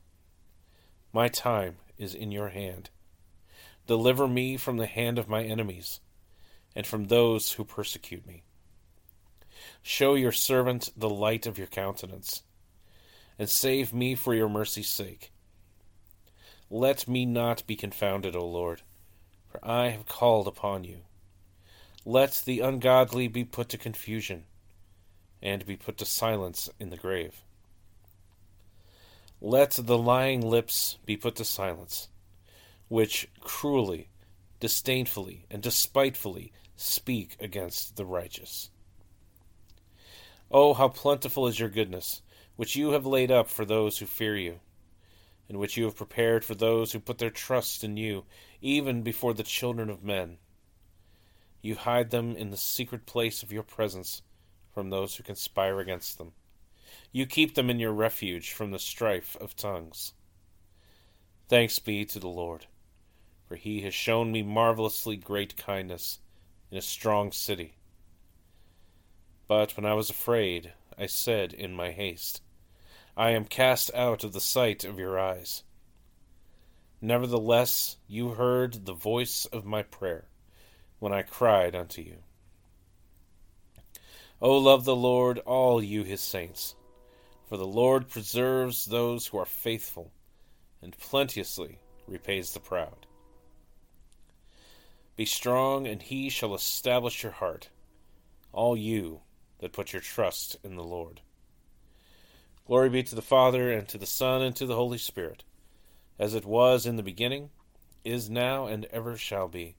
My 1.15 1.29
time 1.29 1.77
is 1.97 2.15
in 2.15 2.31
your 2.31 2.51
hand. 2.51 2.91
Deliver 3.87 4.29
me 4.29 4.59
from 4.59 4.77
the 4.77 4.87
hand 4.87 5.19
of 5.19 5.31
my 5.31 5.43
enemies, 5.43 6.01
and 6.77 6.87
from 6.87 7.07
those 7.07 7.53
who 7.53 7.65
persecute 7.65 8.27
me. 8.27 8.43
Show 9.81 10.15
your 10.15 10.31
servant 10.31 10.91
the 10.95 11.09
light 11.09 11.47
of 11.47 11.57
your 11.57 11.69
countenance, 11.69 12.43
and 13.39 13.49
save 13.49 13.95
me 13.95 14.15
for 14.15 14.35
your 14.35 14.51
mercy's 14.51 14.91
sake. 14.91 15.33
Let 16.69 17.09
me 17.09 17.25
not 17.25 17.67
be 17.67 17.77
confounded, 17.77 18.37
O 18.37 18.47
Lord, 18.47 18.83
for 19.49 19.59
I 19.67 19.89
have 19.89 20.05
called 20.05 20.47
upon 20.47 20.85
you. 20.85 20.99
Let 22.05 22.43
the 22.45 22.61
ungodly 22.61 23.27
be 23.27 23.43
put 23.43 23.71
to 23.71 23.79
confusion, 23.79 24.45
and 25.43 25.65
be 25.65 25.77
put 25.77 25.97
to 25.97 26.05
silence 26.05 26.69
in 26.79 26.91
the 26.91 26.99
grave. 26.99 27.43
Let 29.41 29.73
the 29.73 29.99
lying 29.99 30.43
lips 30.43 30.99
be 31.07 31.17
put 31.17 31.37
to 31.37 31.45
silence 31.45 32.09
which 32.91 33.29
cruelly, 33.39 34.09
disdainfully, 34.59 35.47
and 35.49 35.63
despitefully 35.63 36.53
speak 36.75 37.37
against 37.39 37.95
the 37.95 38.05
righteous. 38.05 38.69
Oh, 40.51 40.75
how 40.75 40.89
plentiful 40.89 41.47
is 41.47 41.61
your 41.61 41.69
goodness, 41.69 42.21
which 42.57 42.75
you 42.75 42.91
have 42.91 43.07
laid 43.07 43.31
up 43.31 43.49
for 43.49 43.65
those 43.65 43.99
who 43.99 44.07
fear 44.07 44.37
you, 44.37 44.59
and 45.49 45.57
which 45.57 45.77
you 45.77 45.85
have 45.85 45.95
prepared 45.95 46.45
for 46.45 46.57
those 46.57 46.91
who 46.91 46.99
put 46.99 47.19
their 47.19 47.31
trust 47.31 47.85
in 47.85 47.97
you, 47.97 48.25
even 48.61 49.03
before 49.03 49.33
the 49.33 49.45
children 49.45 49.89
of 49.89 50.03
men. 50.03 50.39
You 51.63 51.77
hide 51.77 52.11
them 52.11 52.35
in 52.35 52.51
the 52.51 52.57
secret 52.57 53.07
place 53.07 53.45
of 53.45 53.53
your 53.53 53.63
presence 53.63 54.21
from 54.75 54.91
those 54.91 55.15
who 55.15 55.23
conspire 55.23 55.79
against 55.79 56.19
them. 56.19 56.33
You 57.13 57.27
keep 57.27 57.55
them 57.55 57.71
in 57.71 57.79
your 57.79 57.93
refuge 57.93 58.53
from 58.53 58.71
the 58.71 58.79
strife 58.79 59.37
of 59.41 59.57
tongues. 59.57 60.13
Thanks 61.49 61.79
be 61.79 62.05
to 62.05 62.19
the 62.19 62.29
Lord 62.29 62.67
for 63.51 63.57
he 63.57 63.81
has 63.81 63.93
shown 63.93 64.31
me 64.31 64.45
marvelously 64.45 65.17
great 65.17 65.57
kindness 65.57 66.21
in 66.71 66.79
a 66.79 66.81
strong 66.81 67.33
city. 67.33 67.75
But 69.49 69.77
when 69.77 69.85
I 69.85 69.95
was 69.95 70.09
afraid, 70.09 70.73
I 70.97 71.07
said 71.07 71.53
in 71.53 71.75
my 71.75 71.91
haste, 71.91 72.43
I 73.17 73.31
am 73.31 73.45
cast 73.45 73.93
out 73.93 74.23
of 74.23 74.33
the 74.33 74.41
sight 74.41 74.85
of 74.85 75.01
your 75.01 75.19
eyes. 75.19 75.65
Nevertheless, 77.01 77.97
you 78.07 78.35
heard 78.35 78.87
the 78.87 78.95
voice 78.95 79.47
of 79.47 79.65
my 79.65 79.83
prayer 79.83 80.29
when 81.01 81.13
I 81.13 81.23
cried 81.23 81.75
unto 81.75 82.03
you. 82.03 82.19
O 84.41 84.57
love 84.59 84.85
the 84.85 84.95
Lord, 84.95 85.41
all 85.41 85.83
you 85.83 86.05
his 86.05 86.21
saints, 86.21 86.77
for 87.51 87.57
the 87.57 87.67
Lord 87.67 88.09
preserves 88.09 88.85
those 88.85 89.27
who 89.27 89.39
are 89.39 89.45
faithful, 89.45 90.13
and 90.81 90.97
plenteously 90.97 91.81
repays 92.07 92.53
the 92.53 92.61
proud. 92.61 93.07
Be 95.17 95.25
strong, 95.25 95.85
and 95.89 96.01
he 96.01 96.29
shall 96.29 96.55
establish 96.55 97.25
your 97.25 97.33
heart, 97.33 97.69
all 98.53 98.77
you 98.77 99.23
that 99.59 99.73
put 99.73 99.93
your 99.93 100.01
trust 100.01 100.59
in 100.63 100.77
the 100.77 100.85
Lord. 100.85 101.23
Glory 102.69 102.89
be 102.89 103.03
to 103.03 103.17
the 103.17 103.21
Father, 103.21 103.73
and 103.73 103.89
to 103.89 103.99
the 103.99 104.07
Son, 104.07 104.43
and 104.43 104.55
to 104.55 104.65
the 104.65 104.77
Holy 104.77 104.99
Spirit, 104.99 105.43
as 106.21 106.37
it 106.37 106.45
was 106.45 106.87
in 106.87 106.95
the 106.95 107.03
beginning, 107.03 107.51
is 108.05 108.31
now, 108.31 108.67
and 108.67 108.85
ever 108.93 109.17
shall 109.17 109.49
be, 109.49 109.75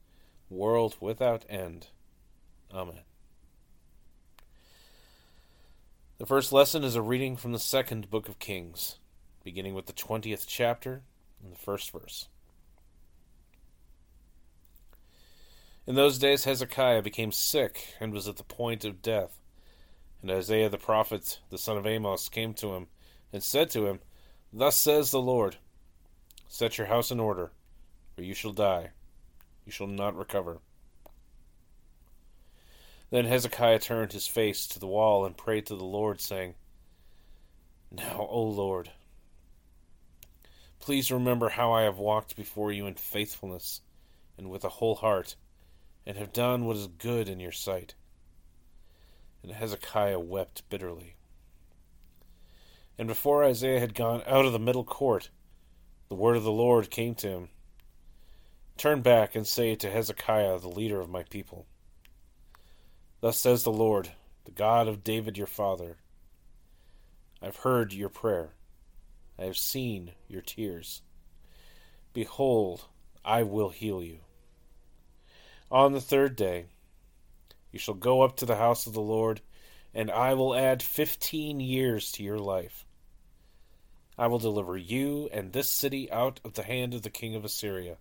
world 0.49 0.97
without 0.99 1.45
end. 1.47 1.87
Amen. 2.73 2.99
The 6.21 6.27
first 6.27 6.53
lesson 6.53 6.83
is 6.83 6.95
a 6.95 7.01
reading 7.01 7.35
from 7.35 7.51
the 7.51 7.57
second 7.57 8.11
book 8.11 8.29
of 8.29 8.37
Kings, 8.37 8.99
beginning 9.43 9.73
with 9.73 9.87
the 9.87 9.91
twentieth 9.91 10.45
chapter 10.47 11.01
and 11.41 11.51
the 11.51 11.57
first 11.57 11.89
verse. 11.89 12.27
In 15.87 15.95
those 15.95 16.19
days 16.19 16.43
Hezekiah 16.43 17.01
became 17.01 17.31
sick 17.31 17.95
and 17.99 18.13
was 18.13 18.27
at 18.27 18.37
the 18.37 18.43
point 18.43 18.85
of 18.85 19.01
death. 19.01 19.41
And 20.21 20.29
Isaiah 20.29 20.69
the 20.69 20.77
prophet, 20.77 21.39
the 21.49 21.57
son 21.57 21.75
of 21.75 21.87
Amos, 21.87 22.29
came 22.29 22.53
to 22.53 22.75
him 22.75 22.85
and 23.33 23.41
said 23.41 23.71
to 23.71 23.87
him, 23.87 23.99
Thus 24.53 24.77
says 24.77 25.09
the 25.09 25.19
Lord 25.19 25.57
Set 26.47 26.77
your 26.77 26.85
house 26.85 27.09
in 27.09 27.19
order, 27.19 27.51
or 28.15 28.23
you 28.23 28.35
shall 28.35 28.53
die. 28.53 28.91
You 29.65 29.71
shall 29.71 29.87
not 29.87 30.15
recover. 30.15 30.59
Then 33.11 33.25
Hezekiah 33.25 33.79
turned 33.79 34.13
his 34.13 34.25
face 34.25 34.65
to 34.67 34.79
the 34.79 34.87
wall 34.87 35.25
and 35.25 35.37
prayed 35.37 35.65
to 35.67 35.75
the 35.75 35.83
Lord, 35.83 36.21
saying, 36.21 36.55
Now, 37.91 38.25
O 38.29 38.41
Lord, 38.41 38.89
please 40.79 41.11
remember 41.11 41.49
how 41.49 41.73
I 41.73 41.83
have 41.83 41.97
walked 41.97 42.37
before 42.37 42.71
you 42.71 42.87
in 42.87 42.95
faithfulness 42.95 43.81
and 44.37 44.49
with 44.49 44.63
a 44.63 44.69
whole 44.69 44.95
heart 44.95 45.35
and 46.05 46.17
have 46.17 46.31
done 46.31 46.65
what 46.65 46.77
is 46.77 46.87
good 46.87 47.27
in 47.27 47.41
your 47.41 47.51
sight. 47.51 47.95
And 49.43 49.51
Hezekiah 49.51 50.19
wept 50.19 50.67
bitterly. 50.69 51.15
And 52.97 53.09
before 53.09 53.43
Isaiah 53.43 53.79
had 53.79 53.93
gone 53.93 54.23
out 54.25 54.45
of 54.45 54.53
the 54.53 54.59
middle 54.59 54.85
court, 54.85 55.29
the 56.07 56.15
word 56.15 56.37
of 56.37 56.43
the 56.43 56.51
Lord 56.51 56.89
came 56.89 57.15
to 57.15 57.27
him 57.27 57.49
Turn 58.77 59.01
back 59.01 59.35
and 59.35 59.45
say 59.45 59.75
to 59.75 59.91
Hezekiah, 59.91 60.59
the 60.59 60.69
leader 60.69 60.99
of 60.99 61.09
my 61.09 61.23
people, 61.23 61.67
Thus 63.21 63.37
says 63.37 63.63
the 63.63 63.71
Lord, 63.71 64.11
the 64.45 64.51
God 64.51 64.87
of 64.87 65.03
David 65.03 65.37
your 65.37 65.47
father 65.47 65.97
I've 67.43 67.57
heard 67.57 67.91
your 67.93 68.09
prayer, 68.09 68.53
I 69.39 69.45
have 69.45 69.57
seen 69.57 70.11
your 70.27 70.41
tears. 70.41 71.01
Behold, 72.13 72.85
I 73.25 73.41
will 73.41 73.69
heal 73.69 74.03
you. 74.03 74.19
On 75.71 75.93
the 75.93 76.01
third 76.01 76.35
day, 76.35 76.65
you 77.71 77.79
shall 77.79 77.95
go 77.95 78.21
up 78.21 78.37
to 78.37 78.45
the 78.45 78.57
house 78.57 78.85
of 78.85 78.93
the 78.93 79.01
Lord, 79.01 79.41
and 79.93 80.11
I 80.11 80.35
will 80.35 80.53
add 80.55 80.83
fifteen 80.83 81.59
years 81.59 82.11
to 82.13 82.23
your 82.23 82.37
life. 82.37 82.85
I 84.17 84.27
will 84.27 84.39
deliver 84.39 84.77
you 84.77 85.29
and 85.33 85.51
this 85.51 85.69
city 85.69 86.11
out 86.11 86.39
of 86.43 86.53
the 86.53 86.63
hand 86.63 86.93
of 86.93 87.01
the 87.01 87.09
king 87.09 87.33
of 87.33 87.43
Assyria, 87.43 87.97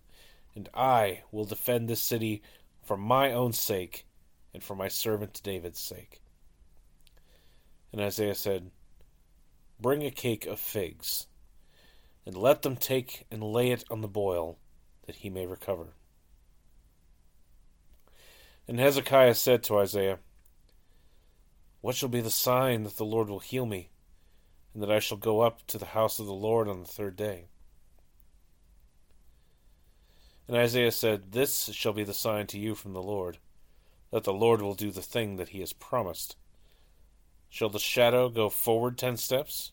and 0.55 0.69
I 0.73 1.23
will 1.31 1.45
defend 1.45 1.87
this 1.87 2.01
city 2.01 2.43
for 2.83 2.97
my 2.97 3.31
own 3.31 3.53
sake 3.53 4.05
and 4.53 4.63
for 4.63 4.75
my 4.75 4.87
servant 4.87 5.41
David's 5.43 5.79
sake. 5.79 6.21
And 7.91 8.01
Isaiah 8.01 8.35
said, 8.35 8.71
Bring 9.79 10.03
a 10.03 10.11
cake 10.11 10.45
of 10.45 10.59
figs, 10.59 11.27
and 12.25 12.35
let 12.35 12.61
them 12.61 12.75
take 12.75 13.25
and 13.31 13.43
lay 13.43 13.71
it 13.71 13.83
on 13.89 14.01
the 14.01 14.07
boil, 14.07 14.57
that 15.07 15.17
he 15.17 15.29
may 15.29 15.45
recover. 15.45 15.95
And 18.67 18.79
Hezekiah 18.79 19.35
said 19.35 19.63
to 19.63 19.79
Isaiah, 19.79 20.19
What 21.81 21.95
shall 21.95 22.09
be 22.09 22.21
the 22.21 22.29
sign 22.29 22.83
that 22.83 22.97
the 22.97 23.05
Lord 23.05 23.29
will 23.29 23.39
heal 23.39 23.65
me, 23.65 23.89
and 24.73 24.81
that 24.83 24.91
I 24.91 24.99
shall 24.99 25.17
go 25.17 25.41
up 25.41 25.65
to 25.67 25.77
the 25.77 25.87
house 25.87 26.19
of 26.19 26.27
the 26.27 26.33
Lord 26.33 26.67
on 26.67 26.79
the 26.79 26.87
third 26.87 27.15
day? 27.15 27.45
And 30.47 30.55
Isaiah 30.55 30.91
said, 30.91 31.31
This 31.31 31.71
shall 31.73 31.93
be 31.93 32.03
the 32.03 32.13
sign 32.13 32.47
to 32.47 32.59
you 32.59 32.75
from 32.75 32.93
the 32.93 33.01
Lord, 33.01 33.39
that 34.11 34.25
the 34.25 34.33
Lord 34.33 34.61
will 34.61 34.75
do 34.75 34.91
the 34.91 35.01
thing 35.01 35.37
that 35.37 35.49
he 35.49 35.61
has 35.61 35.73
promised. 35.73 36.35
Shall 37.49 37.69
the 37.69 37.79
shadow 37.79 38.29
go 38.29 38.49
forward 38.49 38.97
ten 38.97 39.17
steps, 39.17 39.71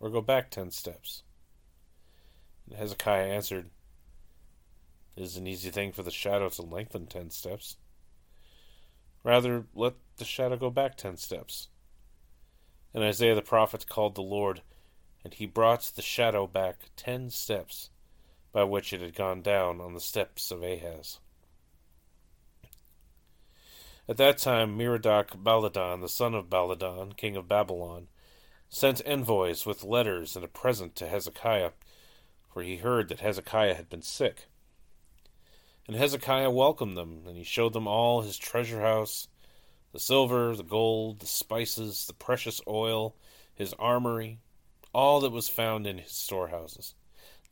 or 0.00 0.10
go 0.10 0.20
back 0.20 0.50
ten 0.50 0.70
steps? 0.70 1.22
And 2.66 2.78
Hezekiah 2.78 3.28
answered, 3.28 3.70
It 5.16 5.22
is 5.22 5.36
an 5.36 5.46
easy 5.46 5.70
thing 5.70 5.92
for 5.92 6.02
the 6.02 6.10
shadow 6.10 6.48
to 6.48 6.62
lengthen 6.62 7.06
ten 7.06 7.30
steps. 7.30 7.76
Rather, 9.22 9.64
let 9.74 9.94
the 10.16 10.24
shadow 10.24 10.56
go 10.56 10.70
back 10.70 10.96
ten 10.96 11.16
steps. 11.16 11.68
And 12.92 13.02
Isaiah 13.02 13.34
the 13.34 13.42
prophet 13.42 13.88
called 13.88 14.14
the 14.14 14.22
Lord, 14.22 14.62
and 15.24 15.34
he 15.34 15.46
brought 15.46 15.92
the 15.94 16.02
shadow 16.02 16.46
back 16.46 16.90
ten 16.96 17.30
steps, 17.30 17.90
by 18.52 18.64
which 18.64 18.92
it 18.92 19.00
had 19.00 19.14
gone 19.14 19.42
down 19.42 19.80
on 19.80 19.94
the 19.94 20.00
steps 20.00 20.50
of 20.50 20.62
Ahaz. 20.62 21.18
At 24.06 24.18
that 24.18 24.36
time 24.36 24.76
Merodach 24.76 25.30
Baladan, 25.42 26.02
the 26.02 26.10
son 26.10 26.34
of 26.34 26.50
Baladan, 26.50 27.16
king 27.16 27.36
of 27.36 27.48
Babylon, 27.48 28.08
sent 28.68 29.00
envoys 29.06 29.64
with 29.64 29.82
letters 29.82 30.36
and 30.36 30.44
a 30.44 30.48
present 30.48 30.94
to 30.96 31.08
Hezekiah, 31.08 31.70
for 32.52 32.62
he 32.62 32.76
heard 32.76 33.08
that 33.08 33.20
Hezekiah 33.20 33.74
had 33.74 33.88
been 33.88 34.02
sick. 34.02 34.44
And 35.86 35.96
Hezekiah 35.96 36.50
welcomed 36.50 36.98
them, 36.98 37.22
and 37.26 37.38
he 37.38 37.44
showed 37.44 37.72
them 37.72 37.86
all 37.86 38.20
his 38.20 38.36
treasure 38.36 38.82
house 38.82 39.28
the 39.92 39.98
silver, 40.00 40.54
the 40.54 40.64
gold, 40.64 41.20
the 41.20 41.26
spices, 41.26 42.06
the 42.06 42.12
precious 42.12 42.60
oil, 42.68 43.16
his 43.54 43.72
armory, 43.74 44.40
all 44.92 45.20
that 45.20 45.30
was 45.30 45.48
found 45.48 45.86
in 45.86 45.98
his 45.98 46.12
storehouses. 46.12 46.94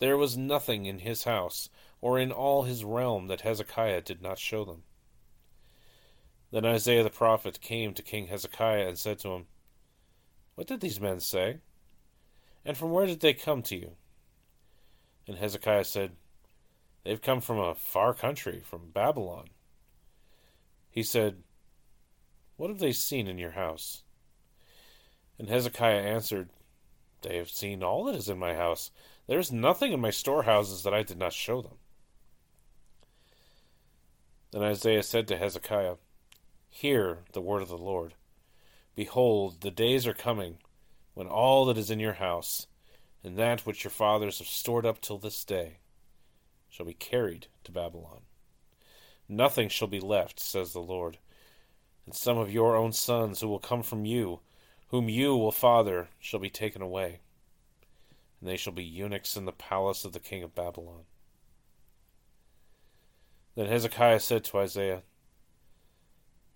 There 0.01 0.19
was 0.19 0.37
nothing 0.37 0.85
in 0.85 0.99
his 0.99 1.25
house 1.25 1.71
or 2.03 2.19
in 2.19 2.31
all 2.31 2.65
his 2.65 2.85
realm 2.85 3.29
that 3.29 3.43
Hezekiah 3.43 4.03
did 4.03 4.21
not 4.21 4.39
show 4.39 4.65
them. 4.65 4.83
Then 6.53 6.67
Isaiah 6.67 7.03
the 7.03 7.11
prophet 7.11 7.63
came 7.63 7.95
to 7.95 8.03
King 8.03 8.27
Hezekiah 8.27 8.87
and 8.87 8.99
said 8.99 9.19
to 9.21 9.31
him, 9.31 9.47
What 10.55 10.67
did 10.67 10.81
these 10.81 11.01
men 11.01 11.19
say? 11.19 11.59
And 12.65 12.77
from 12.77 12.93
where 12.93 13.07
did 13.07 13.21
they 13.21 13.33
come 13.33 13.63
to 13.63 13.77
you? 13.77 13.93
And 15.27 15.39
Hezekiah 15.39 15.85
said, 15.85 16.13
They've 17.05 17.21
come 17.21 17.41
from 17.41 17.59
a 17.59 17.75
far 17.75 18.13
country, 18.13 18.61
from 18.65 18.91
Babylon. 18.93 19.49
He 20.91 21.03
said, 21.03 21.39
What 22.57 22.69
have 22.69 22.79
they 22.79 22.93
seen 22.93 23.27
in 23.27 23.39
your 23.39 23.53
house? 23.53 24.03
And 25.39 25.49
Hezekiah 25.49 26.03
answered, 26.03 26.51
They 27.23 27.39
have 27.39 27.51
seen 27.51 27.83
all 27.83 28.05
that 28.05 28.15
is 28.15 28.29
in 28.29 28.39
my 28.39 28.55
house. 28.55 28.91
There 29.27 29.39
is 29.39 29.51
nothing 29.51 29.93
in 29.93 30.01
my 30.01 30.11
storehouses 30.11 30.83
that 30.83 30.93
I 30.93 31.03
did 31.03 31.19
not 31.19 31.33
show 31.33 31.63
them. 31.63 31.79
Then 34.51 34.63
Isaiah 34.63 35.03
said 35.03 35.27
to 35.29 35.39
Hezekiah, 35.39 35.95
Hear 36.75 37.19
the 37.33 37.43
word 37.43 37.61
of 37.61 37.69
the 37.69 37.77
Lord. 37.77 38.15
Behold, 38.97 39.61
the 39.61 39.71
days 39.71 40.07
are 40.07 40.15
coming 40.15 40.57
when 41.13 41.27
all 41.27 41.67
that 41.67 41.77
is 41.77 41.91
in 41.91 42.01
your 42.01 42.15
house, 42.15 42.67
and 43.23 43.37
that 43.37 43.67
which 43.67 43.85
your 43.85 43.91
fathers 43.91 44.39
have 44.39 44.49
stored 44.49 44.87
up 44.87 45.01
till 45.01 45.19
this 45.19 45.45
day, 45.45 45.77
shall 46.71 46.87
be 46.87 46.95
carried 46.95 47.47
to 47.65 47.71
Babylon. 47.71 48.23
Nothing 49.29 49.69
shall 49.69 49.87
be 49.87 50.01
left, 50.01 50.41
says 50.41 50.73
the 50.73 50.81
Lord. 50.81 51.19
And 52.07 52.15
some 52.15 52.39
of 52.39 52.51
your 52.51 52.75
own 52.75 52.93
sons 52.93 53.41
who 53.41 53.49
will 53.49 53.59
come 53.61 53.83
from 53.83 54.07
you, 54.07 54.41
whom 54.89 55.11
you 55.11 55.37
will 55.37 55.53
father, 55.53 56.09
shall 56.19 56.41
be 56.41 56.51
taken 56.51 56.81
away. 56.81 57.21
And 58.41 58.49
they 58.49 58.57
shall 58.57 58.73
be 58.73 58.83
eunuchs 58.83 59.37
in 59.37 59.45
the 59.45 59.53
palace 59.53 60.07
of 60.07 60.15
the 60.15 60.21
king 60.21 60.43
of 60.43 60.55
Babylon. 60.55 61.03
Then 63.55 63.67
Hezekiah 63.67 64.21
said 64.21 64.43
to 64.45 64.59
Isaiah, 64.59 65.03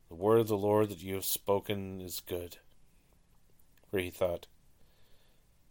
The 0.08 0.14
word 0.14 0.40
of 0.40 0.48
the 0.48 0.56
Lord 0.56 0.88
that 0.90 1.02
you 1.02 1.14
have 1.14 1.24
spoken 1.24 2.00
is 2.00 2.20
good. 2.20 2.58
For 3.90 3.98
he 3.98 4.10
thought, 4.10 4.46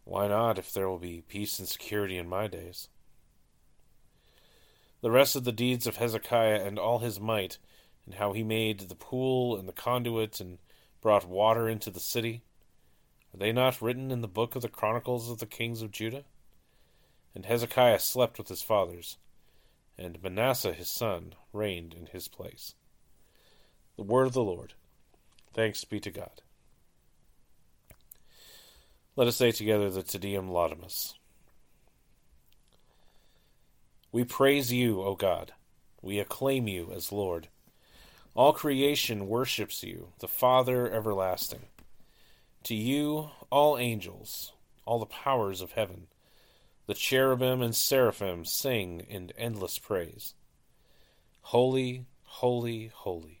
Why 0.04 0.28
not, 0.28 0.58
if 0.58 0.72
there 0.72 0.88
will 0.88 0.98
be 0.98 1.22
peace 1.26 1.58
and 1.58 1.68
security 1.68 2.18
in 2.18 2.28
my 2.28 2.46
days? 2.46 2.88
the 5.06 5.10
rest 5.12 5.36
of 5.36 5.44
the 5.44 5.52
deeds 5.52 5.86
of 5.86 5.98
Hezekiah 5.98 6.64
and 6.64 6.78
all 6.78 6.98
his 6.98 7.20
might, 7.20 7.58
and 8.04 8.14
how 8.14 8.32
he 8.32 8.42
made 8.42 8.80
the 8.80 8.94
pool 8.94 9.56
and 9.56 9.68
the 9.68 9.72
conduit 9.72 10.40
and 10.40 10.58
brought 11.00 11.28
water 11.28 11.68
into 11.68 11.90
the 11.90 12.00
city, 12.00 12.42
are 13.32 13.38
they 13.38 13.52
not 13.52 13.82
written 13.82 14.10
in 14.10 14.20
the 14.20 14.28
book 14.28 14.56
of 14.56 14.62
the 14.62 14.68
chronicles 14.68 15.30
of 15.30 15.38
the 15.38 15.46
kings 15.46 15.82
of 15.82 15.92
Judah? 15.92 16.24
And 17.34 17.46
Hezekiah 17.46 18.00
slept 18.00 18.38
with 18.38 18.48
his 18.48 18.62
fathers, 18.62 19.18
and 19.96 20.22
Manasseh 20.22 20.72
his 20.72 20.90
son 20.90 21.34
reigned 21.52 21.94
in 21.94 22.06
his 22.06 22.28
place. 22.28 22.74
The 23.96 24.02
word 24.02 24.26
of 24.26 24.32
the 24.34 24.42
Lord. 24.42 24.74
Thanks 25.54 25.84
be 25.84 26.00
to 26.00 26.10
God. 26.10 26.42
Let 29.16 29.26
us 29.26 29.36
say 29.36 29.52
together 29.52 29.88
the 29.88 30.02
Te 30.02 30.18
Deum 30.18 30.50
Laudamus. 30.50 31.14
We 34.12 34.24
praise 34.24 34.72
you, 34.72 35.02
O 35.02 35.14
God. 35.14 35.52
We 36.02 36.18
acclaim 36.18 36.68
you 36.68 36.92
as 36.94 37.10
Lord. 37.12 37.48
All 38.34 38.52
creation 38.52 39.28
worships 39.28 39.82
you, 39.82 40.12
the 40.18 40.28
Father 40.28 40.92
everlasting. 40.92 41.66
To 42.64 42.74
you, 42.74 43.30
all 43.50 43.78
angels, 43.78 44.52
all 44.84 44.98
the 44.98 45.06
powers 45.06 45.62
of 45.62 45.72
heaven, 45.72 46.08
the 46.86 46.94
cherubim 46.94 47.62
and 47.62 47.74
seraphim 47.74 48.44
sing 48.44 49.00
in 49.08 49.32
endless 49.38 49.78
praise. 49.78 50.34
Holy, 51.40 52.04
holy, 52.24 52.88
holy, 52.94 53.40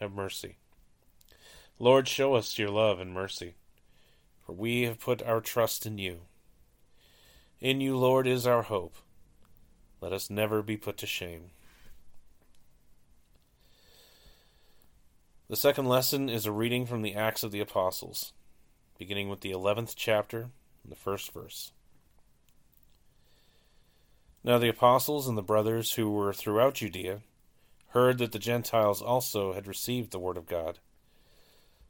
Have 0.00 0.12
mercy. 0.12 0.56
Lord, 1.78 2.06
show 2.06 2.34
us 2.34 2.58
your 2.58 2.70
love 2.70 3.00
and 3.00 3.12
mercy, 3.12 3.54
for 4.44 4.52
we 4.52 4.82
have 4.82 5.00
put 5.00 5.22
our 5.22 5.40
trust 5.40 5.86
in 5.86 5.98
you. 5.98 6.20
In 7.60 7.80
you, 7.80 7.96
Lord, 7.96 8.26
is 8.26 8.46
our 8.46 8.62
hope. 8.62 8.94
Let 10.00 10.12
us 10.12 10.30
never 10.30 10.62
be 10.62 10.76
put 10.76 10.96
to 10.98 11.06
shame. 11.06 11.50
The 15.48 15.56
second 15.56 15.86
lesson 15.86 16.28
is 16.28 16.46
a 16.46 16.52
reading 16.52 16.86
from 16.86 17.02
the 17.02 17.14
Acts 17.14 17.42
of 17.42 17.50
the 17.50 17.60
Apostles, 17.60 18.32
beginning 18.98 19.28
with 19.28 19.40
the 19.40 19.50
11th 19.50 19.94
chapter, 19.96 20.50
the 20.84 20.94
first 20.94 21.32
verse. 21.32 21.72
Now 24.44 24.58
the 24.58 24.68
apostles 24.68 25.26
and 25.26 25.36
the 25.36 25.42
brothers 25.42 25.94
who 25.94 26.10
were 26.10 26.32
throughout 26.32 26.74
Judea 26.74 27.20
heard 27.98 28.18
that 28.18 28.30
the 28.30 28.38
Gentiles 28.38 29.02
also 29.02 29.54
had 29.54 29.66
received 29.66 30.12
the 30.12 30.20
word 30.20 30.36
of 30.36 30.46
God. 30.46 30.78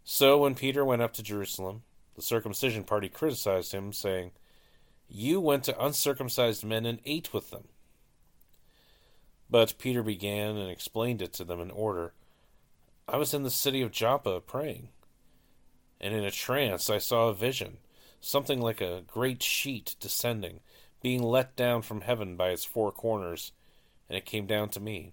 So 0.04 0.38
when 0.38 0.54
Peter 0.54 0.82
went 0.82 1.02
up 1.02 1.12
to 1.14 1.22
Jerusalem, 1.22 1.82
the 2.16 2.22
circumcision 2.22 2.82
party 2.82 3.10
criticized 3.10 3.72
him, 3.72 3.92
saying, 3.92 4.30
You 5.06 5.38
went 5.38 5.64
to 5.64 5.84
uncircumcised 5.84 6.64
men 6.64 6.86
and 6.86 7.00
ate 7.04 7.34
with 7.34 7.50
them. 7.50 7.64
But 9.50 9.76
Peter 9.78 10.02
began 10.02 10.56
and 10.56 10.70
explained 10.70 11.20
it 11.20 11.34
to 11.34 11.44
them 11.44 11.60
in 11.60 11.70
order 11.70 12.14
I 13.06 13.18
was 13.18 13.34
in 13.34 13.42
the 13.42 13.50
city 13.50 13.82
of 13.82 13.92
Joppa 13.92 14.40
praying, 14.40 14.88
and 16.00 16.14
in 16.14 16.24
a 16.24 16.30
trance 16.30 16.88
I 16.88 16.98
saw 16.98 17.28
a 17.28 17.34
vision, 17.34 17.78
something 18.20 18.60
like 18.62 18.80
a 18.80 19.02
great 19.06 19.42
sheet 19.42 19.94
descending, 20.00 20.60
being 21.02 21.22
let 21.22 21.54
down 21.54 21.82
from 21.82 22.00
heaven 22.00 22.36
by 22.36 22.48
its 22.48 22.64
four 22.64 22.92
corners, 22.92 23.52
and 24.08 24.16
it 24.16 24.24
came 24.24 24.46
down 24.46 24.70
to 24.70 24.80
me. 24.80 25.12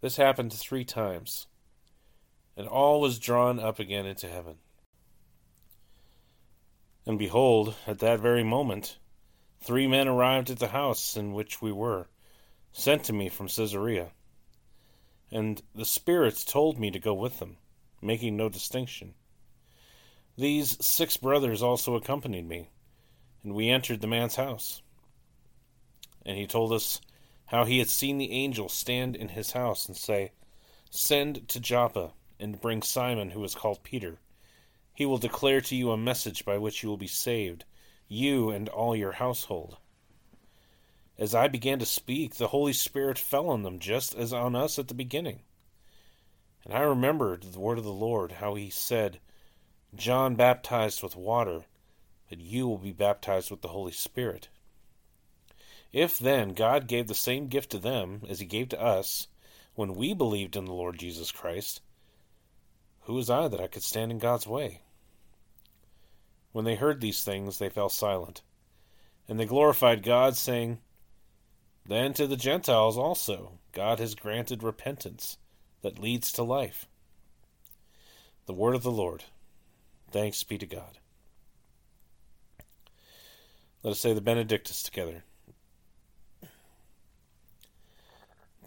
This 0.00 0.16
happened 0.16 0.52
three 0.52 0.84
times, 0.84 1.46
and 2.56 2.66
all 2.68 3.00
was 3.00 3.18
drawn 3.18 3.58
up 3.58 3.78
again 3.78 4.06
into 4.06 4.28
heaven. 4.28 4.56
And 7.06 7.18
behold, 7.18 7.74
at 7.86 7.98
that 8.00 8.20
very 8.20 8.44
moment, 8.44 8.98
three 9.60 9.86
men 9.86 10.08
arrived 10.08 10.50
at 10.50 10.58
the 10.58 10.68
house 10.68 11.16
in 11.16 11.32
which 11.32 11.62
we 11.62 11.72
were, 11.72 12.06
sent 12.72 13.04
to 13.04 13.12
me 13.12 13.28
from 13.28 13.48
Caesarea 13.48 14.12
and 15.30 15.62
the 15.74 15.84
spirits 15.84 16.44
told 16.44 16.78
me 16.78 16.90
to 16.90 16.98
go 16.98 17.14
with 17.14 17.38
them, 17.38 17.56
making 18.00 18.36
no 18.36 18.48
distinction. 18.48 19.14
These 20.36 20.84
six 20.84 21.16
brothers 21.16 21.62
also 21.62 21.96
accompanied 21.96 22.48
me, 22.48 22.70
and 23.42 23.54
we 23.54 23.68
entered 23.68 24.00
the 24.00 24.06
man's 24.06 24.36
house. 24.36 24.82
And 26.24 26.36
he 26.36 26.46
told 26.46 26.72
us 26.72 27.00
how 27.48 27.64
he 27.64 27.78
had 27.78 27.88
seen 27.88 28.18
the 28.18 28.32
angel 28.32 28.68
stand 28.68 29.16
in 29.16 29.28
his 29.28 29.52
house 29.52 29.86
and 29.86 29.96
say, 29.96 30.32
Send 30.90 31.48
to 31.48 31.58
Joppa 31.58 32.12
and 32.38 32.60
bring 32.60 32.82
Simon, 32.82 33.30
who 33.30 33.42
is 33.42 33.54
called 33.54 33.82
Peter. 33.82 34.18
He 34.94 35.06
will 35.06 35.18
declare 35.18 35.60
to 35.62 35.76
you 35.76 35.90
a 35.90 35.96
message 35.96 36.44
by 36.44 36.58
which 36.58 36.82
you 36.82 36.88
will 36.88 36.98
be 36.98 37.06
saved, 37.06 37.64
you 38.06 38.50
and 38.50 38.68
all 38.68 38.94
your 38.94 39.12
household. 39.12 39.78
As 41.16 41.34
I 41.34 41.48
began 41.48 41.78
to 41.78 41.86
speak, 41.86 42.34
the 42.34 42.48
Holy 42.48 42.74
Spirit 42.74 43.18
fell 43.18 43.48
on 43.48 43.62
them, 43.62 43.78
just 43.78 44.14
as 44.14 44.32
on 44.32 44.54
us 44.54 44.78
at 44.78 44.88
the 44.88 44.94
beginning. 44.94 45.40
And 46.64 46.74
I 46.74 46.80
remembered 46.80 47.44
the 47.44 47.60
word 47.60 47.78
of 47.78 47.84
the 47.84 47.90
Lord, 47.90 48.32
how 48.32 48.56
he 48.56 48.68
said, 48.68 49.20
John 49.94 50.34
baptized 50.34 51.02
with 51.02 51.16
water, 51.16 51.64
but 52.28 52.40
you 52.40 52.68
will 52.68 52.78
be 52.78 52.92
baptized 52.92 53.50
with 53.50 53.62
the 53.62 53.68
Holy 53.68 53.92
Spirit. 53.92 54.48
If 55.92 56.18
then 56.18 56.50
God 56.50 56.86
gave 56.86 57.06
the 57.06 57.14
same 57.14 57.48
gift 57.48 57.70
to 57.70 57.78
them 57.78 58.22
as 58.28 58.40
he 58.40 58.46
gave 58.46 58.68
to 58.70 58.80
us 58.80 59.28
when 59.74 59.94
we 59.94 60.12
believed 60.12 60.56
in 60.56 60.64
the 60.64 60.72
Lord 60.72 60.98
Jesus 60.98 61.32
Christ, 61.32 61.80
who 63.02 63.14
was 63.14 63.30
I 63.30 63.48
that 63.48 63.60
I 63.60 63.68
could 63.68 63.82
stand 63.82 64.10
in 64.10 64.18
God's 64.18 64.46
way? 64.46 64.82
When 66.52 66.64
they 66.64 66.74
heard 66.74 67.00
these 67.00 67.22
things, 67.22 67.58
they 67.58 67.68
fell 67.68 67.88
silent, 67.88 68.42
and 69.28 69.38
they 69.38 69.46
glorified 69.46 70.02
God, 70.02 70.36
saying, 70.36 70.78
then 71.88 72.12
to 72.14 72.26
the 72.26 72.36
Gentiles 72.36 72.98
also, 72.98 73.58
God 73.72 73.98
has 73.98 74.14
granted 74.14 74.62
repentance 74.62 75.38
that 75.80 75.98
leads 75.98 76.30
to 76.32 76.42
life. 76.42 76.86
The 78.44 78.52
word 78.52 78.74
of 78.74 78.82
the 78.82 78.90
Lord. 78.90 79.24
Thanks 80.10 80.44
be 80.44 80.58
to 80.58 80.66
God. 80.66 80.98
Let 83.82 83.92
us 83.92 84.00
say 84.00 84.12
the 84.12 84.20
Benedictus 84.20 84.82
together. 84.82 85.24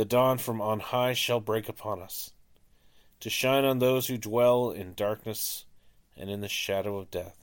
the 0.00 0.06
dawn 0.06 0.38
from 0.38 0.62
on 0.62 0.80
high 0.80 1.12
shall 1.12 1.40
break 1.40 1.68
upon 1.68 2.00
us, 2.00 2.32
to 3.20 3.28
shine 3.28 3.66
on 3.66 3.80
those 3.80 4.06
who 4.06 4.16
dwell 4.16 4.70
in 4.70 4.94
darkness 4.94 5.66
and 6.16 6.30
in 6.30 6.40
the 6.40 6.48
shadow 6.48 6.96
of 6.96 7.10
death, 7.10 7.36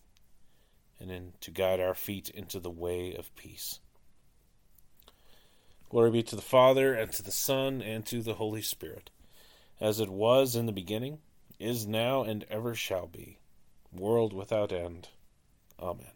and 1.00 1.12
in, 1.12 1.34
to 1.40 1.52
guide 1.52 1.80
our 1.80 1.94
feet 1.94 2.32
into 2.32 2.60
the 2.60 2.72
way 2.72 3.14
of 3.14 3.36
peace. 3.36 3.80
Glory 5.92 6.10
be 6.10 6.24
to 6.24 6.36
the 6.36 6.42
Father, 6.42 6.96
and 6.96 7.12
to 7.12 7.22
the 7.22 7.32
Son, 7.32 7.80
and 7.80 8.08
to 8.08 8.24
the 8.24 8.34
Holy 8.34 8.64
Spirit, 8.64 9.12
as 9.80 10.00
it 10.00 10.10
was 10.10 10.56
in 10.56 10.66
the 10.66 10.72
beginning, 10.72 11.20
is 11.60 11.86
now, 11.86 12.24
and 12.24 12.44
ever 12.50 12.74
shall 12.74 13.06
be, 13.06 13.38
world 13.94 14.34
without 14.34 14.72
end. 14.72 15.10
Amen. 15.80 16.08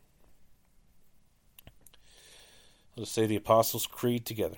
Let 2.96 3.04
us 3.04 3.12
say 3.12 3.28
the 3.28 3.36
Apostles' 3.36 3.86
Creed 3.86 4.26
together. 4.26 4.58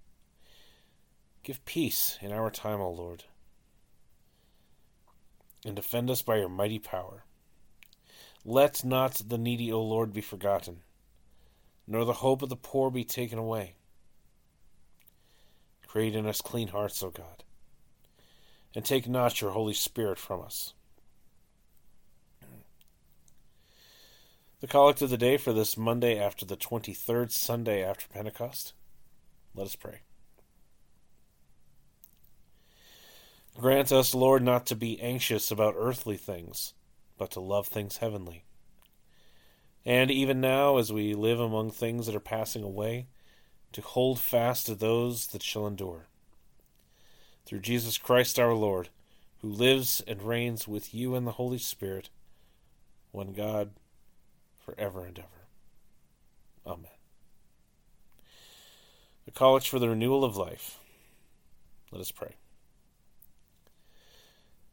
Give 1.43 1.63
peace 1.65 2.19
in 2.21 2.31
our 2.31 2.51
time, 2.51 2.79
O 2.79 2.91
Lord, 2.91 3.23
and 5.65 5.75
defend 5.75 6.11
us 6.11 6.21
by 6.21 6.37
your 6.37 6.49
mighty 6.49 6.77
power. 6.77 7.23
Let 8.45 8.85
not 8.85 9.21
the 9.27 9.37
needy, 9.37 9.71
O 9.71 9.81
Lord, 9.81 10.13
be 10.13 10.21
forgotten, 10.21 10.81
nor 11.87 12.05
the 12.05 12.13
hope 12.13 12.41
of 12.43 12.49
the 12.49 12.55
poor 12.55 12.91
be 12.91 13.03
taken 13.03 13.39
away. 13.39 13.75
Create 15.87 16.15
in 16.15 16.27
us 16.27 16.41
clean 16.41 16.69
hearts, 16.69 17.01
O 17.01 17.09
God, 17.09 17.43
and 18.75 18.85
take 18.85 19.09
not 19.09 19.41
your 19.41 19.51
Holy 19.51 19.73
Spirit 19.73 20.19
from 20.19 20.41
us. 20.41 20.73
The 24.59 24.67
collect 24.67 25.01
of 25.01 25.09
the 25.09 25.17
day 25.17 25.37
for 25.37 25.53
this 25.53 25.75
Monday 25.75 26.19
after 26.19 26.45
the 26.45 26.55
23rd 26.55 27.31
Sunday 27.31 27.83
after 27.83 28.07
Pentecost. 28.07 28.73
Let 29.55 29.65
us 29.65 29.75
pray. 29.75 30.01
Grant 33.57 33.91
us, 33.91 34.15
Lord, 34.15 34.43
not 34.43 34.65
to 34.67 34.75
be 34.75 34.99
anxious 35.01 35.51
about 35.51 35.75
earthly 35.77 36.17
things, 36.17 36.73
but 37.17 37.31
to 37.31 37.39
love 37.39 37.67
things 37.67 37.97
heavenly. 37.97 38.45
And 39.85 40.09
even 40.09 40.39
now, 40.39 40.77
as 40.77 40.91
we 40.91 41.13
live 41.13 41.39
among 41.39 41.71
things 41.71 42.05
that 42.05 42.15
are 42.15 42.19
passing 42.19 42.63
away, 42.63 43.07
to 43.73 43.81
hold 43.81 44.19
fast 44.19 44.65
to 44.65 44.75
those 44.75 45.27
that 45.27 45.43
shall 45.43 45.67
endure. 45.67 46.07
Through 47.45 47.59
Jesus 47.59 47.97
Christ 47.97 48.39
our 48.39 48.53
Lord, 48.53 48.89
who 49.41 49.49
lives 49.49 50.03
and 50.07 50.21
reigns 50.21 50.67
with 50.67 50.93
you 50.93 51.15
in 51.15 51.25
the 51.25 51.33
Holy 51.33 51.57
Spirit, 51.57 52.09
one 53.11 53.33
God, 53.33 53.71
for 54.59 54.75
ever 54.77 55.05
and 55.05 55.17
ever. 55.17 55.27
Amen. 56.65 56.91
The 59.25 59.31
Collect 59.31 59.67
for 59.67 59.79
the 59.79 59.89
Renewal 59.89 60.23
of 60.23 60.37
Life. 60.37 60.79
Let 61.91 62.01
us 62.01 62.11
pray. 62.11 62.35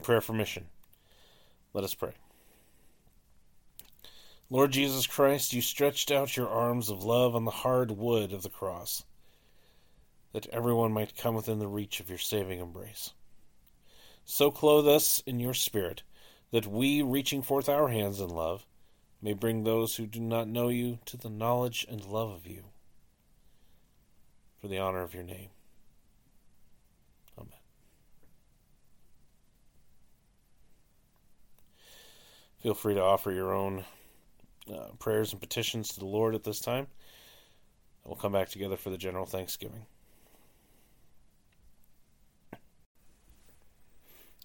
Prayer 0.00 0.20
for 0.20 0.32
mission. 0.32 0.66
Let 1.72 1.84
us 1.84 1.94
pray. 1.94 2.12
Lord 4.50 4.72
Jesus 4.72 5.06
Christ, 5.06 5.52
you 5.52 5.60
stretched 5.62 6.10
out 6.10 6.36
your 6.36 6.48
arms 6.48 6.90
of 6.90 7.02
love 7.02 7.34
on 7.34 7.44
the 7.44 7.50
hard 7.50 7.90
wood 7.90 8.32
of 8.32 8.42
the 8.42 8.50
cross, 8.50 9.04
that 10.32 10.46
everyone 10.48 10.92
might 10.92 11.16
come 11.16 11.34
within 11.34 11.58
the 11.58 11.66
reach 11.66 11.98
of 11.98 12.08
your 12.08 12.18
saving 12.18 12.60
embrace. 12.60 13.12
So 14.24 14.50
clothe 14.50 14.86
us 14.86 15.22
in 15.26 15.40
your 15.40 15.54
Spirit, 15.54 16.02
that 16.50 16.66
we, 16.66 17.02
reaching 17.02 17.42
forth 17.42 17.68
our 17.68 17.88
hands 17.88 18.20
in 18.20 18.28
love, 18.28 18.64
may 19.20 19.32
bring 19.32 19.64
those 19.64 19.96
who 19.96 20.06
do 20.06 20.20
not 20.20 20.46
know 20.46 20.68
you 20.68 20.98
to 21.06 21.16
the 21.16 21.30
knowledge 21.30 21.86
and 21.88 22.04
love 22.04 22.30
of 22.30 22.46
you, 22.46 22.64
for 24.60 24.68
the 24.68 24.78
honor 24.78 25.02
of 25.02 25.14
your 25.14 25.24
name. 25.24 25.48
Feel 32.64 32.72
free 32.72 32.94
to 32.94 33.02
offer 33.02 33.30
your 33.30 33.52
own 33.52 33.84
uh, 34.72 34.86
prayers 34.98 35.32
and 35.32 35.40
petitions 35.42 35.90
to 35.90 36.00
the 36.00 36.06
Lord 36.06 36.34
at 36.34 36.44
this 36.44 36.60
time. 36.60 36.86
We'll 38.06 38.16
come 38.16 38.32
back 38.32 38.48
together 38.48 38.78
for 38.78 38.88
the 38.88 38.96
general 38.96 39.26
thanksgiving. 39.26 39.84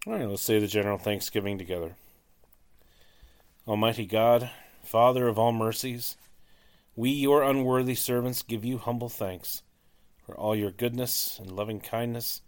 All 0.05 0.11
right, 0.11 0.27
let's 0.27 0.41
say 0.41 0.59
the 0.59 0.67
general 0.67 0.97
thanksgiving 0.97 1.57
together. 1.57 1.95
Almighty 3.65 4.05
God, 4.05 4.49
Father 4.83 5.29
of 5.29 5.39
all 5.39 5.53
mercies, 5.53 6.17
we, 6.97 7.11
your 7.11 7.41
unworthy 7.41 7.95
servants, 7.95 8.43
give 8.43 8.65
you 8.65 8.79
humble 8.79 9.07
thanks 9.07 9.63
for 10.25 10.35
all 10.35 10.57
your 10.57 10.71
goodness 10.71 11.39
and 11.39 11.49
loving 11.49 11.79
kindness 11.79 12.41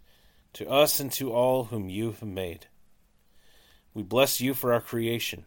to 0.52 0.68
us 0.68 1.00
and 1.00 1.10
to 1.12 1.32
all 1.32 1.64
whom 1.64 1.88
you 1.88 2.08
have 2.08 2.22
made. 2.22 2.66
We 3.94 4.02
bless 4.02 4.38
you 4.38 4.52
for 4.52 4.74
our 4.74 4.82
creation 4.82 5.46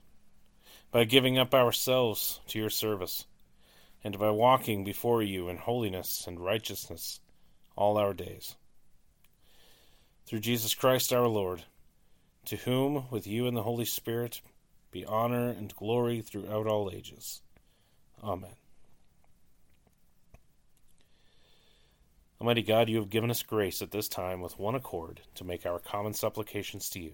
by 0.91 1.05
giving 1.05 1.37
up 1.37 1.53
ourselves 1.53 2.41
to 2.47 2.59
your 2.59 2.69
service, 2.69 3.25
and 4.03 4.19
by 4.19 4.29
walking 4.29 4.83
before 4.83 5.23
you 5.23 5.47
in 5.47 5.57
holiness 5.57 6.25
and 6.27 6.39
righteousness 6.39 7.19
all 7.75 7.97
our 7.97 8.13
days. 8.13 8.55
Through 10.25 10.39
Jesus 10.39 10.75
Christ 10.75 11.13
our 11.13 11.27
Lord, 11.27 11.63
to 12.45 12.57
whom, 12.57 13.05
with 13.09 13.25
you 13.27 13.47
and 13.47 13.55
the 13.55 13.63
Holy 13.63 13.85
Spirit, 13.85 14.41
be 14.91 15.05
honor 15.05 15.49
and 15.49 15.73
glory 15.75 16.21
throughout 16.21 16.67
all 16.67 16.91
ages. 16.93 17.41
Amen. 18.23 18.51
Almighty 22.41 22.63
God, 22.63 22.89
you 22.89 22.97
have 22.97 23.09
given 23.09 23.29
us 23.29 23.43
grace 23.43 23.81
at 23.81 23.91
this 23.91 24.09
time 24.09 24.41
with 24.41 24.57
one 24.57 24.73
accord 24.73 25.21
to 25.35 25.43
make 25.43 25.65
our 25.65 25.79
common 25.79 26.13
supplications 26.13 26.89
to 26.89 26.99
you. 26.99 27.13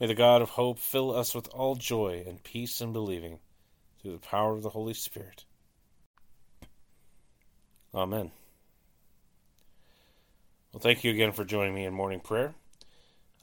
May 0.00 0.06
the 0.06 0.14
God 0.14 0.42
of 0.42 0.50
hope 0.50 0.78
fill 0.78 1.14
us 1.14 1.34
with 1.34 1.48
all 1.48 1.76
joy 1.76 2.24
and 2.26 2.42
peace 2.42 2.80
in 2.80 2.92
believing 2.92 3.38
through 4.00 4.12
the 4.12 4.18
power 4.18 4.52
of 4.52 4.62
the 4.62 4.70
Holy 4.70 4.94
Spirit. 4.94 5.44
Amen. 7.94 8.32
Well, 10.72 10.80
thank 10.80 11.04
you 11.04 11.12
again 11.12 11.30
for 11.30 11.44
joining 11.44 11.74
me 11.74 11.84
in 11.84 11.94
morning 11.94 12.18
prayer. 12.18 12.54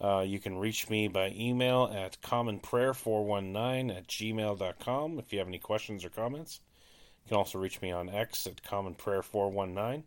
Uh, 0.02 0.26
you 0.28 0.40
can 0.40 0.58
reach 0.58 0.90
me 0.90 1.08
by 1.08 1.34
email 1.38 1.90
at 1.94 2.20
commonprayer419 2.22 3.96
at 3.96 4.08
gmail.com 4.08 5.20
if 5.20 5.32
you 5.32 5.40
have 5.40 5.48
any 5.48 5.60
questions 5.60 6.04
or 6.04 6.10
comments. 6.10 6.60
You 7.24 7.30
can 7.30 7.38
also 7.38 7.60
reach 7.60 7.82
me 7.82 7.92
on 7.92 8.10
X 8.10 8.48
at 8.48 8.62
commonprayer419. 8.64 10.04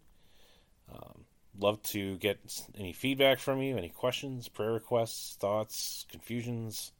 Um, 0.93 1.25
love 1.59 1.83
to 1.83 2.17
get 2.19 2.39
any 2.79 2.93
feedback 2.93 3.39
from 3.39 3.63
you, 3.63 3.77
any 3.77 3.89
questions, 3.89 4.49
prayer 4.49 4.73
requests, 4.73 5.37
thoughts, 5.37 6.07
confusions, 6.11 6.93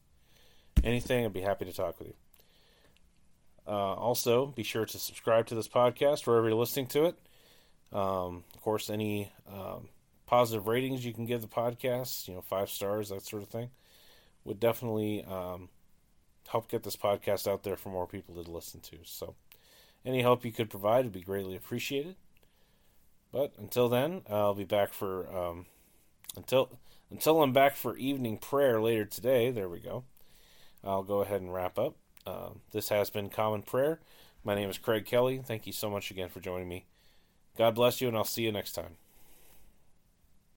anything. 0.83 1.25
I'd 1.25 1.33
be 1.33 1.41
happy 1.41 1.65
to 1.65 1.73
talk 1.73 1.99
with 1.99 2.09
you. 2.09 2.15
Uh, 3.67 3.95
also, 3.95 4.47
be 4.47 4.63
sure 4.63 4.85
to 4.85 4.99
subscribe 4.99 5.47
to 5.47 5.55
this 5.55 5.69
podcast 5.69 6.27
wherever 6.27 6.49
you're 6.49 6.59
listening 6.59 6.87
to 6.87 7.07
it. 7.07 7.17
Um, 7.93 8.45
of 8.55 8.61
course, 8.61 8.91
any 8.91 9.33
um, 9.51 9.89
positive 10.27 10.67
ratings 10.67 11.05
you 11.05 11.15
can 11.15 11.27
give 11.27 11.41
the 11.41 11.47
podcast, 11.47 12.29
you 12.29 12.35
know, 12.35 12.43
five 12.43 12.69
stars, 12.69 13.09
that 13.09 13.25
sort 13.25 13.43
of 13.43 13.49
thing, 13.49 13.71
would 14.45 14.61
definitely 14.61 15.25
um, 15.25 15.69
help 16.49 16.69
get 16.69 16.83
this 16.83 16.97
podcast 16.97 17.49
out 17.49 17.63
there 17.63 17.77
for 17.77 17.89
more 17.89 18.07
people 18.07 18.43
to 18.43 18.51
listen 18.51 18.81
to. 18.81 18.99
So, 19.05 19.35
any 20.05 20.21
help 20.21 20.45
you 20.45 20.53
could 20.53 20.69
provide 20.69 21.05
would 21.05 21.13
be 21.13 21.23
greatly 21.23 21.57
appreciated. 21.57 22.17
But 23.35 23.53
until 23.59 23.89
then, 23.89 24.23
I'll 24.31 24.55
be 24.55 24.63
back 24.63 24.93
for 24.93 25.29
um, 25.37 25.67
until 26.37 26.71
until 27.11 27.43
I'm 27.43 27.53
back 27.53 27.75
for 27.75 27.97
evening 27.97 28.39
prayer 28.39 28.81
later 28.81 29.05
today. 29.05 29.51
There 29.51 29.69
we 29.69 29.81
go. 29.81 30.05
I'll 30.85 31.03
go 31.03 31.21
ahead 31.21 31.41
and 31.41 31.53
wrap 31.53 31.77
up. 31.77 31.97
Uh, 32.25 32.51
this 32.71 32.91
has 32.91 33.11
been 33.11 33.31
Common 33.31 33.63
Prayer. 33.63 33.99
My 34.45 34.55
name 34.55 34.71
is 34.71 34.79
Craig 34.79 35.05
Kelly. 35.05 35.43
Thank 35.45 35.67
you 35.67 35.73
so 35.73 35.91
much 35.91 36.13
again 36.13 36.29
for 36.29 36.39
joining 36.39 36.69
me. 36.69 36.85
God 37.59 37.75
bless 37.75 38.01
you, 38.01 38.07
and 38.07 38.17
I'll 38.17 38.23
see 38.23 38.45
you 38.45 38.53
next 38.53 38.73
time. 38.73 38.99